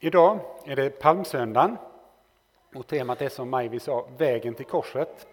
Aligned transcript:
Idag 0.00 0.40
är 0.64 0.76
det 0.76 0.90
palmsöndagen 0.90 1.76
och 2.74 2.86
temat 2.86 3.22
är 3.22 3.28
som 3.28 3.50
Majvi 3.50 3.80
sa, 3.80 4.08
vägen 4.18 4.54
till 4.54 4.66
korset. 4.66 5.26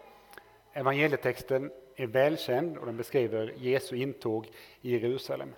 Evangelietexten 0.73 1.71
är 1.95 2.07
välkänd 2.07 2.77
och 2.77 2.85
den 2.85 2.97
beskriver 2.97 3.53
Jesu 3.57 3.95
intåg 3.95 4.47
i 4.81 4.91
Jerusalem. 4.91 5.53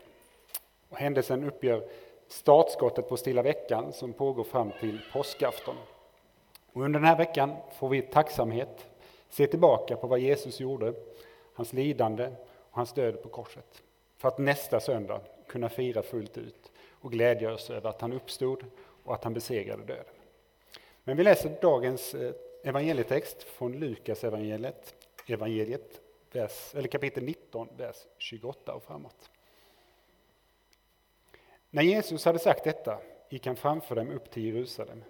Och 0.89 0.97
händelsen 0.97 1.43
uppgör 1.43 1.83
startskottet 2.27 3.09
på 3.09 3.17
Stilla 3.17 3.41
veckan 3.41 3.93
som 3.93 4.13
pågår 4.13 4.43
fram 4.43 4.71
till 4.79 4.99
påskafton. 5.13 5.75
Och 6.73 6.81
under 6.81 6.99
den 6.99 7.09
här 7.09 7.17
veckan 7.17 7.55
får 7.79 7.89
vi 7.89 8.01
tacksamhet 8.01 8.85
se 9.29 9.47
tillbaka 9.47 9.95
på 9.95 10.07
vad 10.07 10.19
Jesus 10.19 10.59
gjorde, 10.59 10.93
hans 11.53 11.73
lidande 11.73 12.27
och 12.71 12.77
hans 12.77 12.93
död 12.93 13.23
på 13.23 13.29
korset. 13.29 13.83
För 14.17 14.27
att 14.27 14.37
nästa 14.37 14.79
söndag 14.79 15.21
kunna 15.47 15.69
fira 15.69 16.01
fullt 16.01 16.37
ut 16.37 16.71
och 16.91 17.11
glädja 17.11 17.53
oss 17.53 17.69
över 17.69 17.89
att 17.89 18.01
han 18.01 18.13
uppstod 18.13 18.63
och 19.05 19.13
att 19.13 19.23
han 19.23 19.33
besegrade 19.33 19.83
döden. 19.83 20.13
Men 21.03 21.17
vi 21.17 21.23
läser 21.23 21.57
dagens 21.61 22.13
eh, 22.15 22.33
evangelietext 22.63 23.43
från 23.43 23.79
Lukas 23.79 24.23
evangeliet, 24.23 24.95
evangeliet 25.27 26.01
vers, 26.31 26.75
eller 26.75 26.87
kapitel 26.87 27.23
19, 27.23 27.67
vers 27.77 27.95
28 28.17 28.73
och 28.73 28.83
framåt. 28.83 29.29
När 31.69 31.83
Jesus 31.83 32.25
hade 32.25 32.39
sagt 32.39 32.63
detta 32.63 32.99
gick 33.29 33.47
han 33.47 33.55
framför 33.55 33.95
dem 33.95 34.11
upp 34.11 34.31
till 34.31 34.45
Jerusalem. 34.45 35.03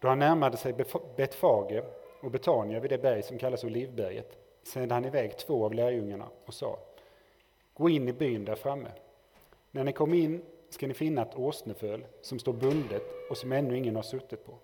Då 0.00 0.08
han 0.08 0.18
närmade 0.18 0.56
sig 0.56 0.72
Betfage 1.16 1.82
och 2.20 2.30
Betania 2.30 2.80
vid 2.80 2.90
det 2.90 2.98
berg 2.98 3.22
som 3.22 3.38
kallas 3.38 3.64
Olivberget 3.64 4.38
sände 4.62 4.94
han 4.94 5.04
iväg 5.04 5.38
två 5.38 5.64
av 5.64 5.74
lärjungarna 5.74 6.28
och 6.44 6.54
sa 6.54 6.78
Gå 7.74 7.88
in 7.88 8.08
i 8.08 8.12
byn 8.12 8.44
där 8.44 8.54
framme. 8.54 8.88
När 9.70 9.84
ni 9.84 9.92
kommer 9.92 10.16
in 10.16 10.42
ska 10.76 10.86
ni 10.86 10.94
finna 10.94 11.22
ett 11.22 11.36
åsneföl 11.36 12.06
som 12.20 12.38
står 12.38 12.52
bundet 12.52 13.02
och 13.30 13.36
som 13.36 13.52
ännu 13.52 13.76
ingen 13.76 13.96
har 13.96 14.02
suttit 14.02 14.46
på. 14.46 14.54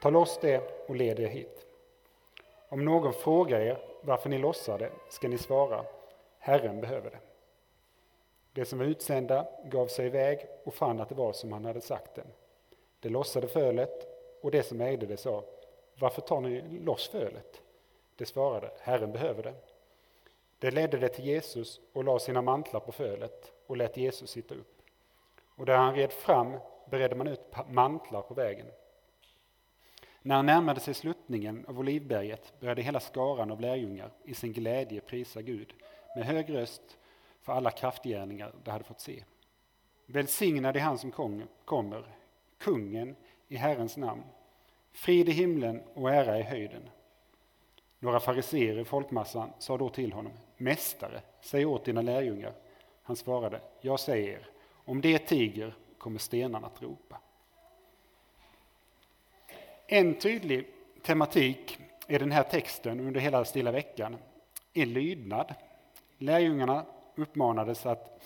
Ta 0.00 0.10
loss 0.10 0.38
det 0.40 0.86
och 0.88 0.96
led 0.96 1.20
er 1.20 1.28
hit. 1.28 1.66
Om 2.68 2.84
någon 2.84 3.12
frågar 3.12 3.60
er 3.60 3.78
varför 4.00 4.30
ni 4.30 4.38
lossar 4.38 4.78
det 4.78 4.90
ska 5.08 5.28
ni 5.28 5.38
svara 5.38 5.84
Herren 6.38 6.80
behöver 6.80 7.10
det. 7.10 7.18
De 8.52 8.64
som 8.64 8.78
var 8.78 8.86
utsända 8.86 9.46
gav 9.64 9.86
sig 9.86 10.06
iväg 10.06 10.46
och 10.64 10.74
fann 10.74 11.00
att 11.00 11.08
det 11.08 11.14
var 11.14 11.32
som 11.32 11.52
han 11.52 11.64
hade 11.64 11.80
sagt 11.80 12.14
dem. 12.14 12.26
De 13.00 13.08
lossade 13.08 13.48
fölet 13.48 14.06
och 14.42 14.50
det 14.50 14.62
som 14.62 14.80
ägde 14.80 15.06
det 15.06 15.16
sa 15.16 15.44
Varför 15.98 16.20
tar 16.20 16.40
ni 16.40 16.78
loss 16.78 17.08
fölet? 17.08 17.62
De 18.16 18.26
svarade 18.26 18.70
Herren 18.80 19.12
behöver 19.12 19.42
det. 19.42 19.54
De 20.58 20.70
ledde 20.70 20.96
det 20.96 21.08
till 21.08 21.24
Jesus 21.24 21.80
och 21.92 22.04
la 22.04 22.18
sina 22.18 22.42
mantlar 22.42 22.80
på 22.80 22.92
fölet 22.92 23.52
och 23.66 23.76
lät 23.76 23.96
Jesus 23.96 24.30
sitta 24.30 24.54
upp. 24.54 24.74
Och 25.56 25.66
där 25.66 25.76
han 25.76 25.94
red 25.94 26.12
fram 26.12 26.58
beredde 26.90 27.14
man 27.14 27.26
ut 27.26 27.40
mantlar 27.70 28.22
på 28.22 28.34
vägen. 28.34 28.66
När 30.22 30.34
han 30.34 30.46
närmade 30.46 30.80
sig 30.80 30.94
sluttningen 30.94 31.64
av 31.68 31.78
Olivberget 31.78 32.60
började 32.60 32.82
hela 32.82 33.00
skaran 33.00 33.50
av 33.50 33.60
lärjungar 33.60 34.10
i 34.24 34.34
sin 34.34 34.52
glädje 34.52 35.00
prisa 35.00 35.42
Gud 35.42 35.74
med 36.16 36.26
hög 36.26 36.54
röst 36.54 36.98
för 37.42 37.52
alla 37.52 37.70
kraftgärningar 37.70 38.54
de 38.64 38.70
hade 38.70 38.84
fått 38.84 39.00
se. 39.00 39.24
Välsignad 40.06 40.76
är 40.76 40.80
han 40.80 40.98
som 40.98 41.12
kommer, 41.64 42.16
kungen 42.58 43.16
i 43.48 43.56
Herrens 43.56 43.96
namn. 43.96 44.22
Frid 44.92 45.28
i 45.28 45.32
himlen 45.32 45.82
och 45.94 46.10
ära 46.10 46.38
i 46.38 46.42
höjden. 46.42 46.88
Några 47.98 48.20
fariseer 48.20 48.78
i 48.78 48.84
folkmassan 48.84 49.50
sa 49.58 49.78
då 49.78 49.88
till 49.88 50.12
honom, 50.12 50.32
Mästare, 50.56 51.22
säg 51.40 51.64
åt 51.64 51.84
dina 51.84 52.02
lärjungar. 52.02 52.52
Han 53.02 53.16
svarade, 53.16 53.60
jag 53.80 54.00
säger 54.00 54.32
er, 54.32 54.48
om 54.84 55.00
det 55.00 55.18
tiger 55.18 55.74
kommer 55.98 56.18
stenarna 56.18 56.66
att 56.66 56.82
ropa. 56.82 57.20
En 59.86 60.14
tydlig 60.14 60.66
tematik 61.02 61.78
i 62.08 62.18
den 62.18 62.32
här 62.32 62.42
texten 62.42 63.00
under 63.00 63.20
hela 63.20 63.44
stilla 63.44 63.70
veckan 63.70 64.16
är 64.74 64.86
lydnad. 64.86 65.54
Lärjungarna 66.18 66.86
uppmanades 67.14 67.86
att 67.86 68.22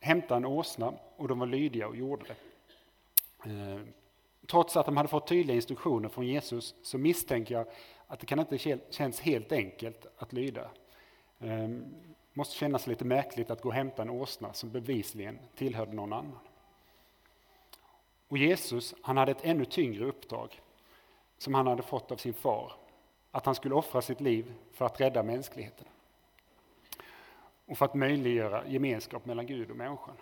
hämta 0.00 0.36
en 0.36 0.44
åsna 0.44 0.92
och 1.16 1.28
de 1.28 1.38
var 1.38 1.46
lydiga 1.46 1.88
och 1.88 1.96
gjorde 1.96 2.24
det. 2.24 2.36
Eh, 3.50 3.80
trots 4.46 4.76
att 4.76 4.86
de 4.86 4.96
hade 4.96 5.08
fått 5.08 5.26
tydliga 5.26 5.56
instruktioner 5.56 6.08
från 6.08 6.26
Jesus 6.26 6.74
så 6.82 6.98
misstänker 6.98 7.54
jag 7.54 7.66
att 8.06 8.20
det 8.20 8.26
kan 8.26 8.40
inte 8.40 8.78
känns 8.90 9.20
helt 9.20 9.52
enkelt 9.52 10.06
att 10.18 10.32
lyda. 10.32 10.70
Ehm, 11.40 11.94
det 12.34 12.38
måste 12.38 12.56
kännas 12.56 12.86
lite 12.86 13.04
märkligt 13.04 13.50
att 13.50 13.60
gå 13.60 13.68
och 13.68 13.74
hämta 13.74 14.02
en 14.02 14.10
åsna 14.10 14.52
som 14.52 14.70
bevisligen 14.70 15.38
tillhörde 15.54 15.92
någon 15.92 16.12
annan. 16.12 16.38
Och 18.28 18.38
Jesus 18.38 18.94
han 19.02 19.16
hade 19.16 19.30
ett 19.30 19.44
ännu 19.44 19.64
tyngre 19.64 20.04
uppdrag 20.04 20.60
som 21.38 21.54
han 21.54 21.66
hade 21.66 21.82
fått 21.82 22.12
av 22.12 22.16
sin 22.16 22.34
far. 22.34 22.72
Att 23.30 23.46
han 23.46 23.54
skulle 23.54 23.74
offra 23.74 24.02
sitt 24.02 24.20
liv 24.20 24.54
för 24.72 24.84
att 24.84 25.00
rädda 25.00 25.22
mänskligheten. 25.22 25.86
Och 27.66 27.78
för 27.78 27.84
att 27.84 27.94
möjliggöra 27.94 28.66
gemenskap 28.66 29.26
mellan 29.26 29.46
Gud 29.46 29.70
och 29.70 29.76
människan. 29.76 30.16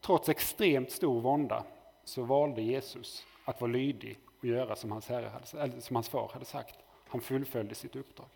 Trots 0.00 0.28
extremt 0.28 0.90
stor 0.90 1.20
vånda 1.20 1.64
så 2.04 2.22
valde 2.22 2.62
Jesus 2.62 3.26
att 3.44 3.60
vara 3.60 3.72
lydig 3.72 4.18
och 4.38 4.44
göra 4.44 4.76
som 4.76 4.92
hans, 4.92 5.08
herre 5.08 5.32
hade, 5.58 5.80
som 5.80 5.96
hans 5.96 6.08
far 6.08 6.30
hade 6.32 6.44
sagt. 6.44 6.78
Han 7.08 7.20
fullföljde 7.20 7.74
sitt 7.74 7.96
uppdrag. 7.96 8.28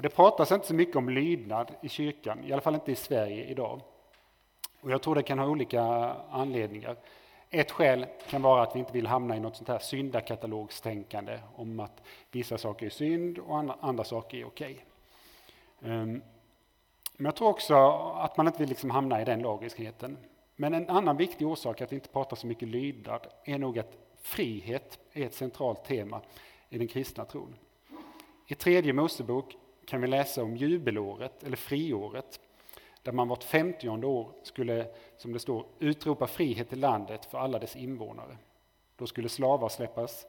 Och 0.00 0.02
det 0.02 0.10
pratas 0.10 0.52
inte 0.52 0.66
så 0.66 0.74
mycket 0.74 0.96
om 0.96 1.08
lydnad 1.08 1.74
i 1.80 1.88
kyrkan, 1.88 2.44
i 2.44 2.52
alla 2.52 2.62
fall 2.62 2.74
inte 2.74 2.92
i 2.92 2.94
Sverige 2.94 3.44
idag. 3.44 3.80
Och 4.80 4.90
jag 4.90 5.02
tror 5.02 5.14
det 5.14 5.22
kan 5.22 5.38
ha 5.38 5.46
olika 5.46 5.82
anledningar. 6.30 6.96
Ett 7.50 7.70
skäl 7.70 8.06
kan 8.30 8.42
vara 8.42 8.62
att 8.62 8.74
vi 8.74 8.78
inte 8.78 8.92
vill 8.92 9.06
hamna 9.06 9.36
i 9.36 9.40
något 9.40 9.56
sånt 9.56 9.68
här 9.68 9.78
syndakatalogstänkande 9.78 11.38
om 11.56 11.80
att 11.80 12.02
vissa 12.30 12.58
saker 12.58 12.86
är 12.86 12.90
synd 12.90 13.38
och 13.38 13.58
andra, 13.80 14.04
saker 14.04 14.38
är 14.38 14.44
okej. 14.44 14.84
Ehm, 15.82 16.22
men 17.16 17.24
jag 17.24 17.36
tror 17.36 17.48
också 17.48 17.74
att 18.16 18.36
man 18.36 18.46
inte 18.46 18.58
vill 18.58 18.68
liksom 18.68 18.90
hamna 18.90 19.22
i 19.22 19.24
den 19.24 19.42
lagiskheten. 19.42 20.18
Men 20.56 20.74
en 20.74 20.90
annan 20.90 21.16
viktig 21.16 21.46
orsak 21.46 21.80
att 21.80 21.92
vi 21.92 21.96
inte 21.96 22.08
pratar 22.08 22.36
så 22.36 22.46
mycket 22.46 22.68
lydnad 22.68 23.26
är 23.44 23.58
nog 23.58 23.78
att 23.78 23.96
frihet 24.20 24.98
är 25.12 25.26
ett 25.26 25.34
centralt 25.34 25.84
tema 25.84 26.20
i 26.68 26.78
den 26.78 26.88
kristna 26.88 27.24
tron. 27.24 27.56
I 28.46 28.54
tredje 28.54 28.92
Mosebok 28.92 29.56
kan 29.90 30.00
vi 30.00 30.06
läsa 30.06 30.42
om 30.42 30.56
jubelåret, 30.56 31.44
eller 31.44 31.56
friåret, 31.56 32.40
där 33.02 33.12
man 33.12 33.28
vart 33.28 33.44
femtionde 33.44 34.06
år 34.06 34.32
skulle, 34.42 34.86
som 35.16 35.32
det 35.32 35.38
står, 35.38 35.66
utropa 35.78 36.26
frihet 36.26 36.72
i 36.72 36.76
landet 36.76 37.24
för 37.24 37.38
alla 37.38 37.58
dess 37.58 37.76
invånare. 37.76 38.36
Då 38.96 39.06
skulle 39.06 39.28
slavar 39.28 39.68
släppas, 39.68 40.26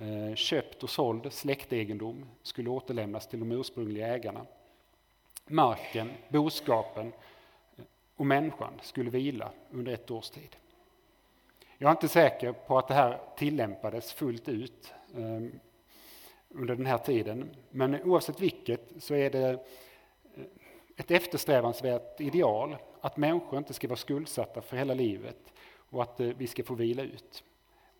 eh, 0.00 0.34
köpt 0.34 0.82
och 0.82 0.90
såld 0.90 1.32
släktegendom 1.32 2.24
skulle 2.42 2.70
återlämnas 2.70 3.28
till 3.28 3.40
de 3.40 3.52
ursprungliga 3.52 4.06
ägarna. 4.06 4.46
Marken, 5.46 6.10
boskapen 6.28 7.12
eh, 7.76 7.84
och 8.16 8.26
människan 8.26 8.72
skulle 8.82 9.10
vila 9.10 9.50
under 9.70 9.92
ett 9.92 10.10
års 10.10 10.30
tid. 10.30 10.56
Jag 11.78 11.88
är 11.88 11.92
inte 11.92 12.08
säker 12.08 12.52
på 12.52 12.78
att 12.78 12.88
det 12.88 12.94
här 12.94 13.20
tillämpades 13.36 14.12
fullt 14.12 14.48
ut 14.48 14.94
ehm, 15.16 15.60
under 16.48 16.76
den 16.76 16.86
här 16.86 16.98
tiden, 16.98 17.50
men 17.70 18.02
oavsett 18.02 18.40
vilket 18.40 18.92
så 18.98 19.14
är 19.14 19.30
det 19.30 19.50
eh, 19.50 20.44
ett 20.96 21.10
eftersträvansvärt 21.10 22.20
ideal 22.20 22.76
att 23.00 23.16
människor 23.16 23.58
inte 23.58 23.74
ska 23.74 23.88
vara 23.88 23.96
skuldsatta 23.96 24.62
för 24.62 24.76
hela 24.76 24.94
livet 24.94 25.52
och 25.90 26.02
att 26.02 26.20
eh, 26.20 26.28
vi 26.38 26.46
ska 26.46 26.64
få 26.64 26.74
vila 26.74 27.02
ut. 27.02 27.44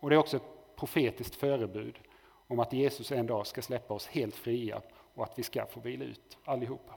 Och 0.00 0.10
det 0.10 0.16
är 0.16 0.20
också 0.20 0.36
ett 0.36 0.76
profetiskt 0.76 1.34
förebud 1.34 1.98
om 2.46 2.60
att 2.60 2.72
Jesus 2.72 3.12
en 3.12 3.26
dag 3.26 3.46
ska 3.46 3.62
släppa 3.62 3.94
oss 3.94 4.06
helt 4.06 4.34
fria 4.34 4.82
och 5.14 5.24
att 5.24 5.38
vi 5.38 5.42
ska 5.42 5.66
få 5.66 5.80
vila 5.80 6.04
ut 6.04 6.38
allihopa. 6.44 6.94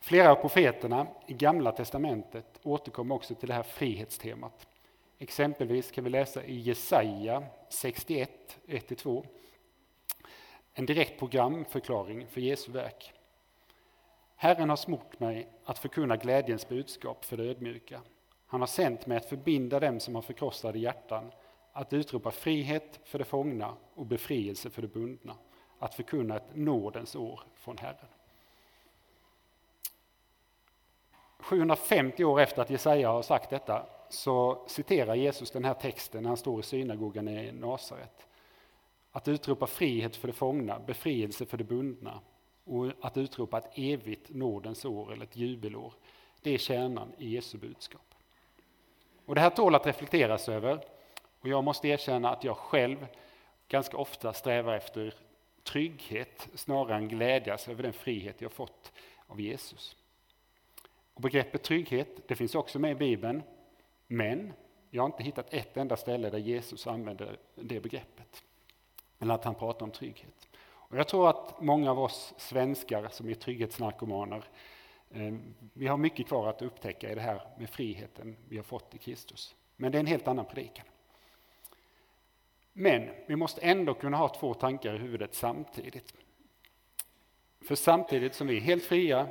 Flera 0.00 0.30
av 0.30 0.34
profeterna 0.34 1.06
i 1.26 1.34
Gamla 1.34 1.72
testamentet 1.72 2.60
återkommer 2.62 3.14
också 3.14 3.34
till 3.34 3.48
det 3.48 3.54
här 3.54 3.62
frihetstemat. 3.62 4.66
Exempelvis 5.18 5.90
kan 5.90 6.04
vi 6.04 6.10
läsa 6.10 6.44
i 6.44 6.58
Jesaja 6.60 7.42
61, 7.68 8.58
1-2 8.66 9.26
en 10.74 10.86
direkt 10.86 11.18
programförklaring 11.18 12.26
för 12.26 12.40
Jesu 12.40 12.72
verk. 12.72 13.12
Herren 14.36 14.68
har 14.68 14.76
smort 14.76 15.20
mig 15.20 15.48
att 15.64 15.78
förkunna 15.78 16.16
glädjens 16.16 16.68
budskap 16.68 17.24
för 17.24 17.36
de 17.36 17.42
ödmjuka. 17.42 18.00
Han 18.46 18.60
har 18.60 18.66
sänt 18.66 19.06
mig 19.06 19.16
att 19.16 19.28
förbinda 19.28 19.80
dem 19.80 20.00
som 20.00 20.14
har 20.14 20.22
förkrossade 20.22 20.78
hjärtan, 20.78 21.32
att 21.72 21.92
utropa 21.92 22.30
frihet 22.30 23.00
för 23.04 23.18
de 23.18 23.24
fångna 23.24 23.76
och 23.94 24.06
befrielse 24.06 24.70
för 24.70 24.82
de 24.82 24.88
bundna, 24.88 25.36
att 25.78 25.94
förkunna 25.94 26.36
ett 26.36 26.56
nådens 26.56 27.16
år 27.16 27.40
från 27.54 27.78
Herren. 27.78 28.08
750 31.38 32.24
år 32.24 32.40
efter 32.40 32.62
att 32.62 32.70
Jesaja 32.70 33.10
har 33.10 33.22
sagt 33.22 33.50
detta 33.50 33.86
så 34.08 34.64
citerar 34.66 35.14
Jesus 35.14 35.50
den 35.50 35.64
här 35.64 35.74
texten 35.74 36.22
när 36.22 36.30
han 36.30 36.36
står 36.36 36.60
i 36.60 36.62
synagogan 36.62 37.28
i 37.28 37.52
Nasaret. 37.52 38.26
Att 39.12 39.28
utropa 39.28 39.66
frihet 39.66 40.16
för 40.16 40.28
de 40.28 40.34
fångna, 40.34 40.78
befrielse 40.78 41.46
för 41.46 41.56
de 41.56 41.64
bundna 41.64 42.20
och 42.64 42.92
att 43.00 43.16
utropa 43.16 43.58
ett 43.58 43.70
evigt 43.74 44.30
nådens 44.30 44.84
år 44.84 45.12
eller 45.12 45.24
ett 45.24 45.36
jubelår, 45.36 45.94
det 46.42 46.54
är 46.54 46.58
kärnan 46.58 47.12
i 47.18 47.28
Jesu 47.28 47.58
budskap. 47.58 48.14
Och 49.26 49.34
det 49.34 49.40
här 49.40 49.50
tål 49.50 49.74
att 49.74 49.86
reflekteras 49.86 50.48
över. 50.48 50.80
Och 51.40 51.48
jag 51.48 51.64
måste 51.64 51.88
erkänna 51.88 52.30
att 52.30 52.44
jag 52.44 52.56
själv 52.56 53.06
ganska 53.68 53.96
ofta 53.96 54.32
strävar 54.32 54.74
efter 54.74 55.14
trygghet 55.62 56.48
snarare 56.54 56.96
än 56.96 57.08
glädjas 57.08 57.68
över 57.68 57.82
den 57.82 57.92
frihet 57.92 58.40
jag 58.40 58.52
fått 58.52 58.92
av 59.26 59.40
Jesus. 59.40 59.96
Och 61.14 61.20
begreppet 61.20 61.62
trygghet 61.62 62.28
det 62.28 62.34
finns 62.34 62.54
också 62.54 62.78
med 62.78 62.90
i 62.90 62.94
Bibeln, 62.94 63.42
men 64.06 64.52
jag 64.90 65.02
har 65.02 65.06
inte 65.06 65.22
hittat 65.22 65.54
ett 65.54 65.76
enda 65.76 65.96
ställe 65.96 66.30
där 66.30 66.38
Jesus 66.38 66.86
använder 66.86 67.38
det 67.54 67.80
begreppet. 67.80 68.42
Eller 69.22 69.34
att 69.34 69.44
han 69.44 69.54
pratar 69.54 69.86
om 69.86 69.92
trygghet. 69.92 70.48
Och 70.64 70.98
jag 70.98 71.08
tror 71.08 71.28
att 71.28 71.60
många 71.60 71.90
av 71.90 72.00
oss 72.00 72.34
svenskar 72.36 73.08
som 73.10 73.28
är 73.28 73.34
trygghetsnarkomaner, 73.34 74.44
eh, 75.10 75.34
vi 75.72 75.86
har 75.86 75.96
mycket 75.96 76.26
kvar 76.26 76.48
att 76.48 76.62
upptäcka 76.62 77.10
i 77.10 77.14
det 77.14 77.20
här 77.20 77.42
med 77.58 77.70
friheten 77.70 78.36
vi 78.48 78.56
har 78.56 78.64
fått 78.64 78.94
i 78.94 78.98
Kristus. 78.98 79.54
Men 79.76 79.92
det 79.92 79.98
är 79.98 80.00
en 80.00 80.06
helt 80.06 80.28
annan 80.28 80.44
predikan. 80.44 80.86
Men 82.72 83.10
vi 83.26 83.36
måste 83.36 83.60
ändå 83.60 83.94
kunna 83.94 84.16
ha 84.16 84.28
två 84.28 84.54
tankar 84.54 84.94
i 84.94 84.98
huvudet 84.98 85.34
samtidigt. 85.34 86.14
För 87.60 87.74
samtidigt 87.74 88.34
som 88.34 88.46
vi 88.46 88.56
är 88.56 88.60
helt 88.60 88.84
fria 88.84 89.28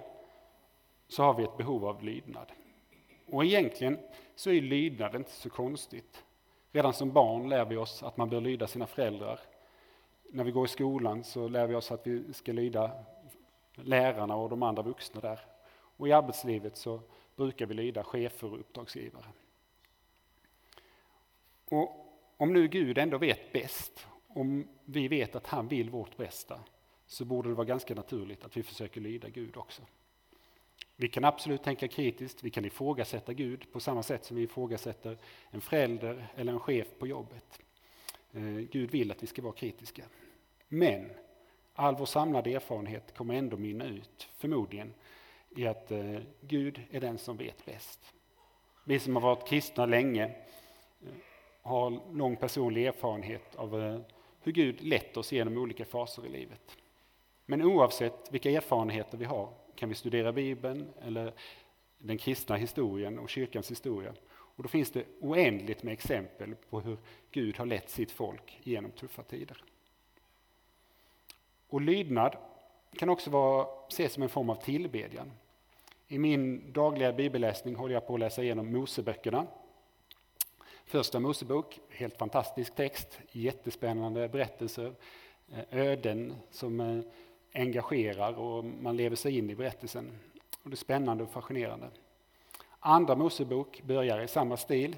så 1.07 1.23
har 1.23 1.33
vi 1.33 1.43
ett 1.43 1.57
behov 1.57 1.85
av 1.85 2.03
lydnad. 2.03 2.51
Och 3.25 3.45
egentligen 3.45 3.99
så 4.35 4.51
är 4.51 4.61
lydnad 4.61 5.15
inte 5.15 5.31
så 5.31 5.49
konstigt. 5.49 6.23
Redan 6.71 6.93
som 6.93 7.11
barn 7.11 7.49
lär 7.49 7.65
vi 7.65 7.77
oss 7.77 8.03
att 8.03 8.17
man 8.17 8.29
bör 8.29 8.41
lyda 8.41 8.67
sina 8.67 8.87
föräldrar. 8.87 9.39
När 10.33 10.43
vi 10.43 10.51
går 10.51 10.65
i 10.65 10.67
skolan 10.67 11.23
så 11.23 11.47
lär 11.47 11.67
vi 11.67 11.75
oss 11.75 11.91
att 11.91 12.07
vi 12.07 12.33
ska 12.33 12.51
lyda 12.51 12.91
lärarna 13.75 14.35
och 14.35 14.49
de 14.49 14.63
andra 14.63 14.83
vuxna 14.83 15.21
där. 15.21 15.39
Och 15.73 16.07
i 16.07 16.11
arbetslivet 16.11 16.77
så 16.77 17.01
brukar 17.35 17.65
vi 17.65 17.73
lyda 17.73 18.03
chefer 18.03 18.53
och 18.53 18.59
uppdragsgivare. 18.59 19.25
Och 21.65 22.07
om 22.37 22.53
nu 22.53 22.67
Gud 22.67 22.97
ändå 22.97 23.17
vet 23.17 23.53
bäst, 23.53 24.07
om 24.27 24.67
vi 24.85 25.07
vet 25.07 25.35
att 25.35 25.47
han 25.47 25.67
vill 25.67 25.89
vårt 25.89 26.17
bästa, 26.17 26.59
så 27.05 27.25
borde 27.25 27.49
det 27.49 27.55
vara 27.55 27.67
ganska 27.67 27.95
naturligt 27.95 28.45
att 28.45 28.57
vi 28.57 28.63
försöker 28.63 29.01
lyda 29.01 29.29
Gud 29.29 29.57
också. 29.57 29.81
Vi 30.95 31.07
kan 31.07 31.25
absolut 31.25 31.63
tänka 31.63 31.87
kritiskt, 31.87 32.43
vi 32.43 32.49
kan 32.49 32.65
ifrågasätta 32.65 33.33
Gud 33.33 33.71
på 33.71 33.79
samma 33.79 34.03
sätt 34.03 34.25
som 34.25 34.37
vi 34.37 34.43
ifrågasätter 34.43 35.17
en 35.49 35.61
förälder 35.61 36.27
eller 36.35 36.53
en 36.53 36.59
chef 36.59 36.87
på 36.99 37.07
jobbet. 37.07 37.59
Eh, 38.33 38.41
Gud 38.71 38.91
vill 38.91 39.11
att 39.11 39.23
vi 39.23 39.27
ska 39.27 39.41
vara 39.41 39.53
kritiska. 39.53 40.03
Men 40.67 41.09
all 41.73 41.95
vår 41.95 42.05
samlade 42.05 42.53
erfarenhet 42.53 43.13
kommer 43.13 43.33
ändå 43.33 43.57
mynna 43.57 43.85
ut, 43.85 44.29
förmodligen, 44.37 44.93
i 45.55 45.67
att 45.67 45.91
eh, 45.91 46.19
Gud 46.41 46.81
är 46.91 46.99
den 46.99 47.17
som 47.17 47.37
vet 47.37 47.65
bäst. 47.65 48.13
Vi 48.83 48.99
som 48.99 49.15
har 49.15 49.21
varit 49.21 49.47
kristna 49.47 49.85
länge 49.85 50.25
eh, 50.25 51.07
har 51.61 52.13
lång 52.13 52.35
personlig 52.35 52.85
erfarenhet 52.85 53.55
av 53.55 54.03
hur 54.41 54.51
Gud 54.51 54.81
lett 54.81 55.17
oss 55.17 55.31
genom 55.31 55.57
olika 55.57 55.85
faser 55.85 56.25
i 56.25 56.29
livet. 56.29 56.77
Men 57.45 57.61
oavsett 57.61 58.31
vilka 58.31 58.51
erfarenheter 58.51 59.17
vi 59.17 59.25
har 59.25 59.53
kan 59.75 59.89
vi 59.89 59.95
studera 59.95 60.31
Bibeln 60.31 60.89
eller 61.01 61.33
den 61.97 62.17
kristna 62.17 62.55
historien 62.55 63.19
och 63.19 63.29
kyrkans 63.29 63.71
historia. 63.71 64.13
Och 64.61 64.63
då 64.63 64.69
finns 64.69 64.91
det 64.91 65.05
oändligt 65.19 65.83
med 65.83 65.93
exempel 65.93 66.55
på 66.69 66.81
hur 66.81 66.97
Gud 67.31 67.57
har 67.57 67.65
lett 67.65 67.89
sitt 67.89 68.11
folk 68.11 68.59
genom 68.63 68.91
tuffa 68.91 69.23
tider. 69.23 69.63
Och 71.67 71.81
lydnad 71.81 72.37
kan 72.95 73.09
också 73.09 73.29
vara, 73.29 73.67
ses 73.87 74.13
som 74.13 74.23
en 74.23 74.29
form 74.29 74.49
av 74.49 74.55
tillbedjan. 74.55 75.31
I 76.07 76.17
min 76.17 76.73
dagliga 76.73 77.13
bibelläsning 77.13 77.75
håller 77.75 77.93
jag 77.93 78.07
på 78.07 78.13
att 78.13 78.19
läsa 78.19 78.43
igenom 78.43 78.73
Moseböckerna. 78.73 79.47
Första 80.85 81.19
Mosebok, 81.19 81.79
helt 81.89 82.17
fantastisk 82.17 82.75
text, 82.75 83.19
jättespännande 83.31 84.27
berättelser, 84.27 84.93
eh, 85.51 85.79
öden 85.79 86.33
som 86.51 86.79
eh, 86.79 87.03
engagerar 87.53 88.33
och 88.33 88.65
man 88.65 88.97
lever 88.97 89.15
sig 89.15 89.37
in 89.37 89.49
i 89.49 89.55
berättelsen. 89.55 90.11
Och 90.63 90.69
det 90.69 90.73
är 90.73 90.77
spännande 90.77 91.23
och 91.23 91.31
fascinerande. 91.31 91.87
Andra 92.83 93.15
Mosebok 93.15 93.81
börjar 93.83 94.21
i 94.21 94.27
samma 94.27 94.57
stil. 94.57 94.95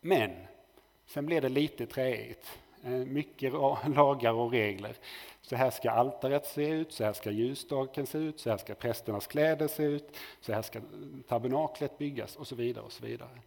Men 0.00 0.30
sen 1.06 1.26
blir 1.26 1.40
det 1.40 1.48
lite 1.48 1.86
träigt. 1.86 2.58
Eh, 2.84 2.90
mycket 2.90 3.52
lagar 3.94 4.32
och 4.32 4.50
regler. 4.50 4.96
Så 5.40 5.56
här 5.56 5.70
ska 5.70 5.90
altaret 5.90 6.46
se 6.46 6.68
ut, 6.68 6.92
så 6.92 7.04
här 7.04 7.12
ska 7.12 7.30
ljusstaken 7.30 8.06
se 8.06 8.18
ut, 8.18 8.40
så 8.40 8.50
här 8.50 8.56
ska 8.56 8.74
prästernas 8.74 9.26
kläder 9.26 9.68
se 9.68 9.82
ut, 9.82 10.16
så 10.40 10.52
här 10.52 10.62
ska 10.62 10.80
tabernaklet 11.28 11.98
byggas 11.98 12.36
och 12.36 12.46
så 12.46 12.54
vidare. 12.54 12.84
Och 12.84 12.92
så 12.92 13.06
vidare. 13.06 13.40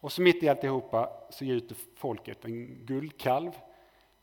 Och 0.00 0.12
så 0.12 0.22
mitt 0.22 0.42
i 0.42 0.48
alltihopa 0.48 1.10
så 1.30 1.44
gjuter 1.44 1.76
folket 1.94 2.44
en 2.44 2.86
guldkalv 2.86 3.50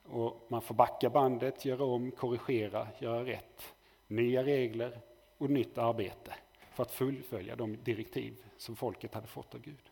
och 0.03 0.47
man 0.47 0.61
får 0.61 0.75
backa 0.75 1.09
bandet, 1.09 1.65
göra 1.65 1.83
om, 1.83 2.11
korrigera, 2.11 2.87
göra 2.99 3.25
rätt. 3.25 3.73
Nya 4.07 4.43
regler 4.43 4.99
och 5.37 5.49
nytt 5.49 5.77
arbete 5.77 6.33
för 6.71 6.83
att 6.83 6.91
fullfölja 6.91 7.55
de 7.55 7.77
direktiv 7.83 8.33
som 8.57 8.75
folket 8.75 9.13
hade 9.13 9.27
fått 9.27 9.55
av 9.55 9.61
Gud. 9.61 9.91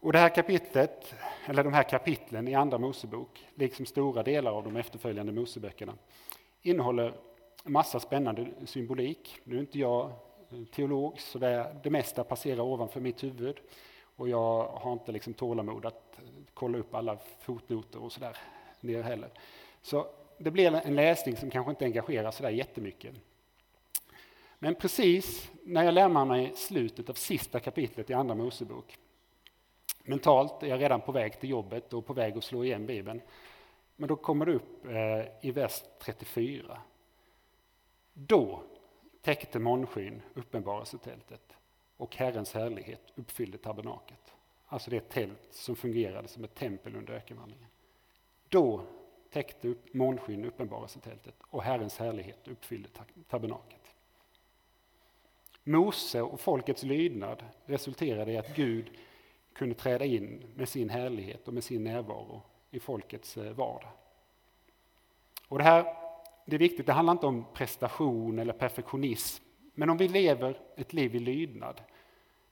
Och 0.00 0.12
det 0.12 0.18
här 0.18 0.28
kapitlet, 0.28 1.14
eller 1.46 1.64
de 1.64 1.72
här 1.72 1.82
kapitlen 1.82 2.48
i 2.48 2.54
Andra 2.54 2.78
Mosebok, 2.78 3.46
liksom 3.54 3.86
stora 3.86 4.22
delar 4.22 4.52
av 4.52 4.64
de 4.64 4.76
efterföljande 4.76 5.32
Moseböckerna, 5.32 5.94
innehåller 6.62 7.14
massa 7.62 8.00
spännande 8.00 8.46
symbolik. 8.64 9.40
Nu 9.44 9.56
är 9.56 9.60
inte 9.60 9.78
jag 9.78 10.10
eh, 10.50 10.64
teolog, 10.74 11.20
så 11.20 11.38
det, 11.38 11.76
det 11.82 11.90
mesta 11.90 12.24
passerar 12.24 12.60
ovanför 12.60 13.00
mitt 13.00 13.24
huvud. 13.24 13.60
Och 14.16 14.28
jag 14.28 14.66
har 14.66 14.92
inte 14.92 15.12
liksom 15.12 15.34
tålamod 15.34 15.86
att 15.86 16.18
eh, 16.18 16.24
kolla 16.54 16.78
upp 16.78 16.94
alla 16.94 17.18
fotnoter 17.40 18.02
och 18.02 18.12
sådär 18.12 18.36
ner 18.80 19.02
heller. 19.02 19.30
Så 19.82 20.06
det 20.38 20.50
blir 20.50 20.74
en 20.74 20.96
läsning 20.96 21.36
som 21.36 21.50
kanske 21.50 21.70
inte 21.70 21.84
engagerar 21.84 22.30
sådär 22.30 22.50
jättemycket. 22.50 23.14
Men 24.64 24.74
precis 24.74 25.50
när 25.62 25.84
jag 25.84 25.94
lämnar 25.94 26.24
mig 26.24 26.52
slutet 26.56 27.10
av 27.10 27.14
sista 27.14 27.60
kapitlet 27.60 28.10
i 28.10 28.14
Andra 28.14 28.34
Mosebok, 28.34 28.98
mentalt 30.04 30.62
är 30.62 30.66
jag 30.66 30.80
redan 30.80 31.00
på 31.00 31.12
väg 31.12 31.40
till 31.40 31.50
jobbet 31.50 31.92
och 31.92 32.06
på 32.06 32.12
väg 32.12 32.38
att 32.38 32.44
slå 32.44 32.64
igen 32.64 32.86
Bibeln, 32.86 33.20
men 33.96 34.08
då 34.08 34.16
kommer 34.16 34.46
det 34.46 34.52
upp 34.52 34.86
eh, 34.86 35.48
i 35.48 35.50
vers 35.50 35.82
34. 35.98 36.80
Då 38.12 38.62
täckte 39.22 39.58
månskyn 39.58 40.22
uppenbarelsetältet 40.34 41.56
och 41.96 42.16
Herrens 42.16 42.54
härlighet 42.54 43.12
uppfyllde 43.14 43.58
tabernaket. 43.58 44.34
Alltså 44.66 44.90
det 44.90 45.08
tält 45.08 45.48
som 45.50 45.76
fungerade 45.76 46.28
som 46.28 46.44
ett 46.44 46.54
tempel 46.54 46.96
under 46.96 47.14
ökenvandringen. 47.14 47.68
Då 48.48 48.80
täckte 49.30 49.68
upp 49.68 49.94
månskyn 49.94 50.44
uppenbarelsetältet 50.44 51.34
och 51.40 51.62
Herrens 51.62 51.98
härlighet 51.98 52.48
uppfyllde 52.48 52.88
tabernaklet. 53.28 53.93
Mose 55.64 56.22
och 56.22 56.40
folkets 56.40 56.82
lydnad 56.82 57.44
resulterade 57.66 58.32
i 58.32 58.36
att 58.36 58.56
Gud 58.56 58.90
kunde 59.52 59.74
träda 59.74 60.04
in 60.04 60.44
med 60.54 60.68
sin 60.68 60.90
härlighet 60.90 61.48
och 61.48 61.54
med 61.54 61.64
sin 61.64 61.84
närvaro 61.84 62.42
i 62.70 62.80
folkets 62.80 63.36
eh, 63.36 63.52
vardag. 63.52 63.90
Och 65.48 65.58
det 65.58 65.64
här 65.64 66.04
det 66.44 66.56
är 66.56 66.58
viktigt, 66.58 66.86
det 66.86 66.92
handlar 66.92 67.12
inte 67.12 67.26
om 67.26 67.44
prestation 67.54 68.38
eller 68.38 68.52
perfektionism. 68.52 69.44
Men 69.74 69.90
om 69.90 69.96
vi 69.96 70.08
lever 70.08 70.60
ett 70.76 70.92
liv 70.92 71.14
i 71.14 71.18
lydnad, 71.18 71.80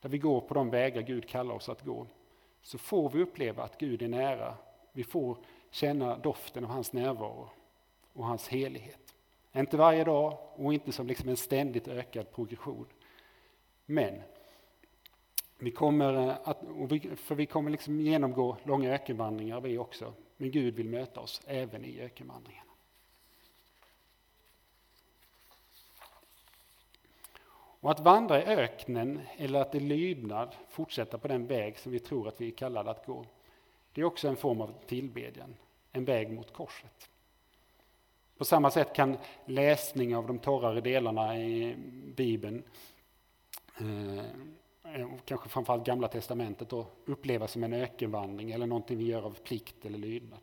där 0.01 0.09
vi 0.09 0.19
går 0.19 0.41
på 0.41 0.55
de 0.55 0.71
vägar 0.71 1.03
Gud 1.03 1.29
kallar 1.29 1.55
oss 1.55 1.69
att 1.69 1.83
gå, 1.83 2.07
så 2.63 2.79
får 2.79 3.11
vi 3.11 3.23
uppleva 3.23 3.63
att 3.63 3.79
Gud 3.79 4.03
är 4.03 4.09
nära. 4.09 4.55
Vi 4.93 5.05
får 5.05 5.37
känna 5.71 6.19
doften 6.19 6.65
av 6.65 6.71
hans 6.71 6.93
närvaro 6.93 7.51
och 8.13 8.27
hans 8.27 8.49
helighet. 8.49 9.15
Inte 9.53 9.77
varje 9.77 10.05
dag 10.05 10.39
och 10.55 10.75
inte 10.75 10.93
som 10.93 11.07
liksom 11.07 11.29
en 11.29 11.37
ständigt 11.37 11.89
ökad 11.89 12.33
progression. 12.33 12.87
Men 13.87 14.23
vi 15.59 15.71
kommer 15.71 16.29
eh, 16.29 16.37
att, 16.45 16.61
för 17.17 17.35
vi 17.35 17.47
kommer 17.47 17.71
liksom 17.71 18.01
genomgå 18.01 18.57
långa 18.65 18.95
ökenvandringar 18.95 19.61
vi 19.61 19.79
också. 19.79 20.15
Men 20.37 20.51
Gud 20.51 20.75
vill 20.75 20.89
möta 20.89 21.21
oss 21.21 21.41
även 21.47 21.85
i 21.85 22.01
ökenvandringen. 22.01 22.65
Och 27.83 27.91
att 27.91 28.01
vandra 28.01 28.43
i 28.43 28.45
öknen 28.45 29.21
eller 29.37 29.61
att 29.61 29.75
i 29.75 29.81
lydnad 29.81 30.55
fortsätta 30.69 31.19
på 31.19 31.29
den 31.29 31.47
väg 31.47 31.79
som 31.79 31.93
vi 31.93 31.99
tror 31.99 32.29
att 32.29 32.41
vi 32.41 32.47
är 32.47 32.57
kallade 32.57 32.91
att 32.91 33.07
gå, 33.07 33.27
det 33.93 34.01
är 34.01 34.05
också 34.05 34.29
en 34.29 34.37
form 34.37 34.61
av 34.61 34.75
tillbedjan, 34.87 35.55
en 35.93 36.05
väg 36.05 36.31
mot 36.31 36.53
korset. 36.53 37.09
På 38.39 38.45
samma 38.45 38.71
sätt 38.71 38.95
kan 38.95 39.17
läsning 39.45 40.17
av 40.17 40.27
de 40.27 40.39
torrare 40.39 40.81
delarna 40.81 41.39
i 41.39 41.75
Bibeln, 42.17 42.63
Eh, 43.79 44.19
eh, 44.95 45.15
och 45.15 45.25
kanske 45.25 45.49
framförallt 45.49 45.87
Gamla 45.87 46.09
Testamentet, 46.09 46.69
då, 46.69 46.87
upplevas 47.05 47.53
som 47.53 47.65
en 47.65 47.73
ökenvandring 47.73 48.51
eller 48.51 48.67
någonting 48.67 48.99
vi 48.99 49.05
gör 49.05 49.23
av 49.23 49.31
plikt 49.31 49.87
eller 49.87 49.99
lydnad. 49.99 50.41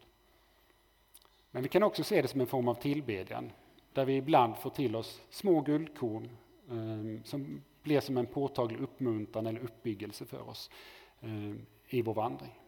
Men 1.51 1.63
vi 1.63 1.69
kan 1.69 1.83
också 1.83 2.03
se 2.03 2.21
det 2.21 2.27
som 2.27 2.41
en 2.41 2.47
form 2.47 2.67
av 2.67 2.73
tillbedjan, 2.73 3.51
där 3.93 4.05
vi 4.05 4.15
ibland 4.15 4.57
får 4.57 4.69
till 4.69 4.95
oss 4.95 5.21
små 5.29 5.61
guldkorn 5.61 6.29
eh, 6.69 7.23
som 7.23 7.61
blir 7.83 7.99
som 7.99 8.17
en 8.17 8.25
påtaglig 8.25 8.79
uppmuntran 8.79 9.47
eller 9.47 9.59
uppbyggelse 9.59 10.25
för 10.25 10.49
oss 10.49 10.69
eh, 11.21 11.55
i 11.87 12.01
vår 12.01 12.13
vandring. 12.13 12.59